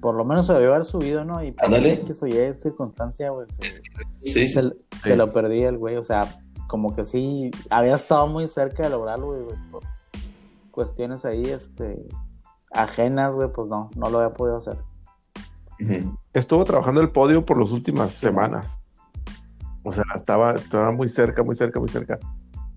[0.00, 1.42] por lo menos se debió haber subido, ¿no?
[1.42, 2.00] Y Ándale.
[2.00, 3.82] que soy de circunstancia, güey, se,
[4.24, 4.70] sí, se, sí.
[5.00, 8.90] se lo perdía el güey, o sea, como que sí, había estado muy cerca de
[8.90, 9.82] lograrlo, güey, güey, por
[10.70, 12.06] cuestiones ahí, este,
[12.72, 14.76] ajenas, güey, pues no, no lo había podido hacer.
[16.32, 18.80] Estuvo trabajando el podio por las últimas semanas.
[19.88, 22.18] O sea, estaba, estaba muy cerca, muy cerca, muy cerca.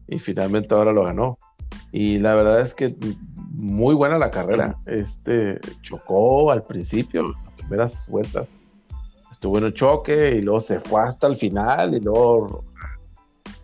[0.07, 1.37] Y finalmente ahora lo ganó.
[1.91, 2.95] Y la verdad es que
[3.51, 4.77] muy buena la carrera.
[4.85, 8.47] Este chocó al principio, las primeras vueltas.
[9.29, 12.63] Estuvo en un choque y luego se fue hasta el final y luego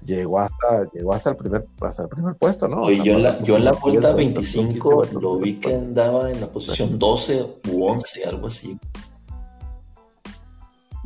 [0.05, 2.83] llegó hasta, llegó hasta el primer, hasta el primer puesto, ¿no?
[2.83, 5.37] O sea, yo en la, yo en la vuelta 10 vueltas, 15 25 vueltas, lo
[5.37, 8.77] vi 15 que andaba en la posición 12 u 11, algo así.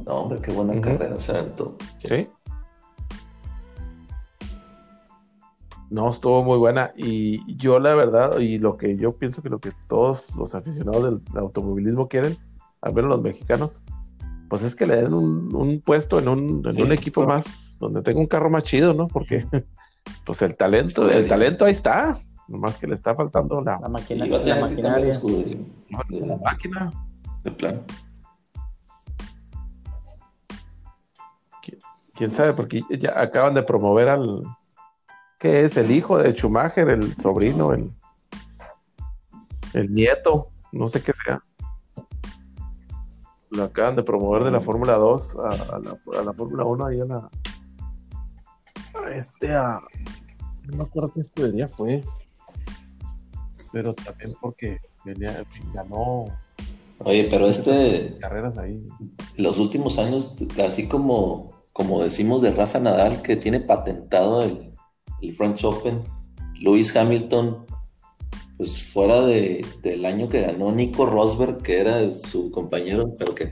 [0.06, 1.76] No, hombre, qué buena carrera se aventó.
[1.99, 2.28] Sí.
[5.89, 6.91] No, estuvo muy buena.
[6.95, 11.04] Y yo, la verdad, y lo que yo pienso que lo que todos los aficionados
[11.04, 12.38] del automovilismo quieren,
[12.82, 13.84] al menos los mexicanos,
[14.49, 17.38] pues es que le den un, un puesto en un, en Sí, un equipo claro.
[17.39, 19.08] más, donde tenga un carro más chido, ¿no?
[19.08, 19.45] Porque,
[20.26, 22.20] pues el talento, el talento ahí está.
[22.47, 25.10] Nomás que le está faltando la, La, la maquinaria.
[25.10, 25.58] escudería,
[25.89, 26.91] la máquina.
[27.43, 27.82] de plan.
[32.22, 34.44] Quién sabe, porque ya acaban de promover al.
[35.40, 35.76] ¿Qué es?
[35.76, 37.90] El hijo de Schumacher, el sobrino, el.
[39.74, 41.44] El nieto, no sé qué sea.
[43.50, 46.86] Lo acaban de promover de la Fórmula 2 a, a la, a la Fórmula 1
[46.86, 47.30] ahí a la.
[48.94, 49.82] A este, a.
[50.66, 52.04] No me acuerdo qué escudería fue.
[53.72, 55.44] Pero también porque venía,
[55.74, 56.26] ganó
[57.00, 58.86] Oye, pero este, carreras ahí.
[59.38, 65.64] los últimos años, así como, como decimos de Rafa Nadal, que tiene patentado el, French
[65.64, 66.02] Open,
[66.60, 67.66] Lewis Hamilton,
[68.58, 73.52] pues fuera de, del año que ganó Nico Rosberg, que era su compañero, pero que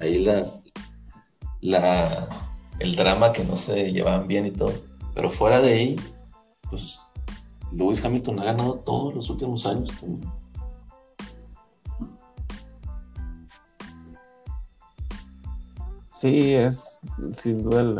[0.00, 0.50] ahí la,
[1.60, 2.28] la,
[2.78, 4.72] el drama que no se llevaban bien y todo.
[5.14, 5.96] Pero fuera de ahí,
[6.70, 6.98] pues
[7.72, 9.92] Lewis Hamilton ha ganado todos los últimos años.
[16.22, 17.00] Sí, es
[17.32, 17.98] sin duda el,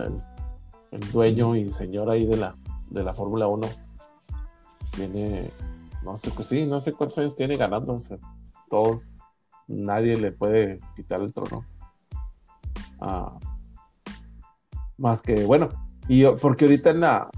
[0.93, 2.55] el- dueño y señor ahí de la,
[2.89, 3.67] de la Fórmula 1.
[4.93, 5.51] Tiene,
[6.05, 7.99] no sé, pues sí, no sé cuántos años tiene ganando.
[8.71, 9.19] todos,
[9.67, 11.67] nadie le puede quitar el trono.
[13.01, 13.41] Ah,
[14.99, 15.71] más que, bueno,
[16.07, 17.29] y porque ahorita en la,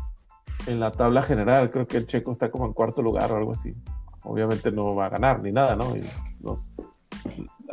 [0.67, 3.53] en la tabla general creo que el checo está como en cuarto lugar o algo
[3.53, 3.75] así.
[4.23, 5.97] Obviamente no va a ganar ni nada, ¿no?
[5.97, 6.05] Y
[6.43, 6.73] los,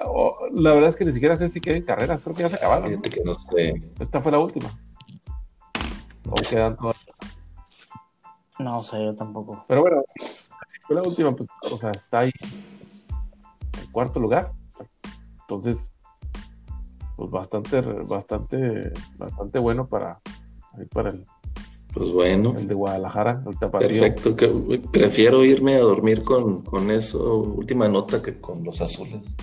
[0.06, 2.56] o- la verdad es que ni siquiera sé si quieren carreras, creo que ya se
[2.56, 2.84] acabaron.
[2.92, 2.98] ¿no?
[3.02, 3.74] Fíjate que no sé.
[4.00, 4.70] Esta fue la última.
[6.30, 6.98] O quedan todas.
[8.60, 9.66] No, o sea, yo tampoco.
[9.68, 12.32] Pero bueno, si fue la última, pues, o sea, está ahí
[13.82, 14.52] en cuarto lugar.
[15.42, 15.94] Entonces,
[17.16, 20.22] pues bastante, bastante, bastante bueno para,
[20.78, 21.26] ahí para el,
[21.94, 22.54] Pues bueno.
[22.58, 23.88] el de Guadalajara, el tapatío.
[23.90, 24.48] Perfecto, que
[24.92, 29.36] prefiero irme a dormir con, con eso, última nota, que con los azules.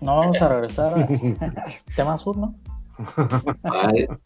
[0.00, 1.06] No vamos a regresar a
[1.96, 2.54] tema sur, ¿no?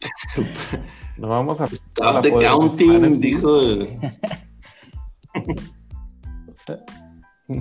[1.17, 1.65] No vamos a.
[1.65, 3.49] Stop the counting, dijo.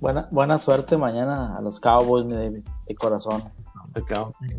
[0.00, 3.42] Buena, buena suerte mañana a los Cowboys, mi David, de corazón.
[3.94, 4.58] The counting.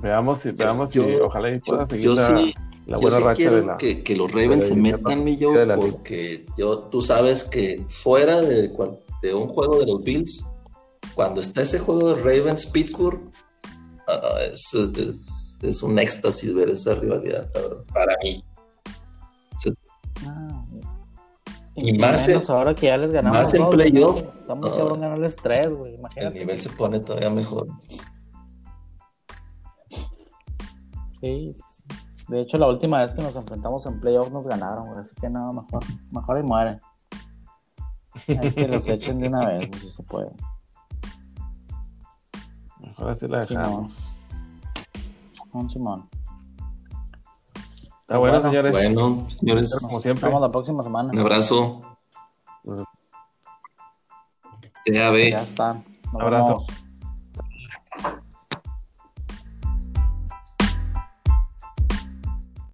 [0.00, 2.54] Veamos si, veamos si Yo- ojalá y pueda seguir Yo la, sí,
[2.86, 3.76] la yo buena sí racha quiero de la.
[3.76, 5.76] que, que los Ravens se metan, mi liga.
[5.76, 10.44] porque yo, tú sabes que fuera de, cual- de un juego de los Bills,
[11.14, 13.30] cuando está ese juego de Ravens-Pittsburgh,
[14.08, 17.50] ah, es, es- es un éxtasis ver esa rivalidad,
[17.92, 18.44] para mí.
[19.58, 19.74] Se-
[20.26, 20.64] Ah,
[21.76, 23.42] Y más menos en- ahora que ya les ganamos.
[23.42, 24.22] más en dos, playoff.
[24.22, 24.76] Está muy No.
[24.76, 25.92] cabrón ganarles tres, güey.
[25.94, 26.38] el Imagínate.
[26.38, 27.66] nivel se pone todavía mejor.
[31.20, 31.84] Sí, sí.
[32.28, 35.00] De hecho, la última vez que nos enfrentamos en playoff nos ganaron, güey.
[35.00, 36.80] Así que no, mejor, mejor y mueren.
[38.28, 40.30] Hay que los echen de una vez, si se puede.
[42.98, 44.08] Mejor así la dejamos.
[45.52, 46.08] Un Simón.
[48.02, 48.72] Está bueno, Bueno, señores.
[48.72, 50.26] Bueno, señores, Como Nos siempre.
[50.28, 51.10] vemos la próxima semana.
[51.12, 51.82] un abrazo.
[52.64, 52.84] Nos-
[54.84, 55.30] TAB.
[55.30, 55.84] Ya están.
[56.12, 56.48] Nos Abrazo.
[56.66, 56.83] vemos.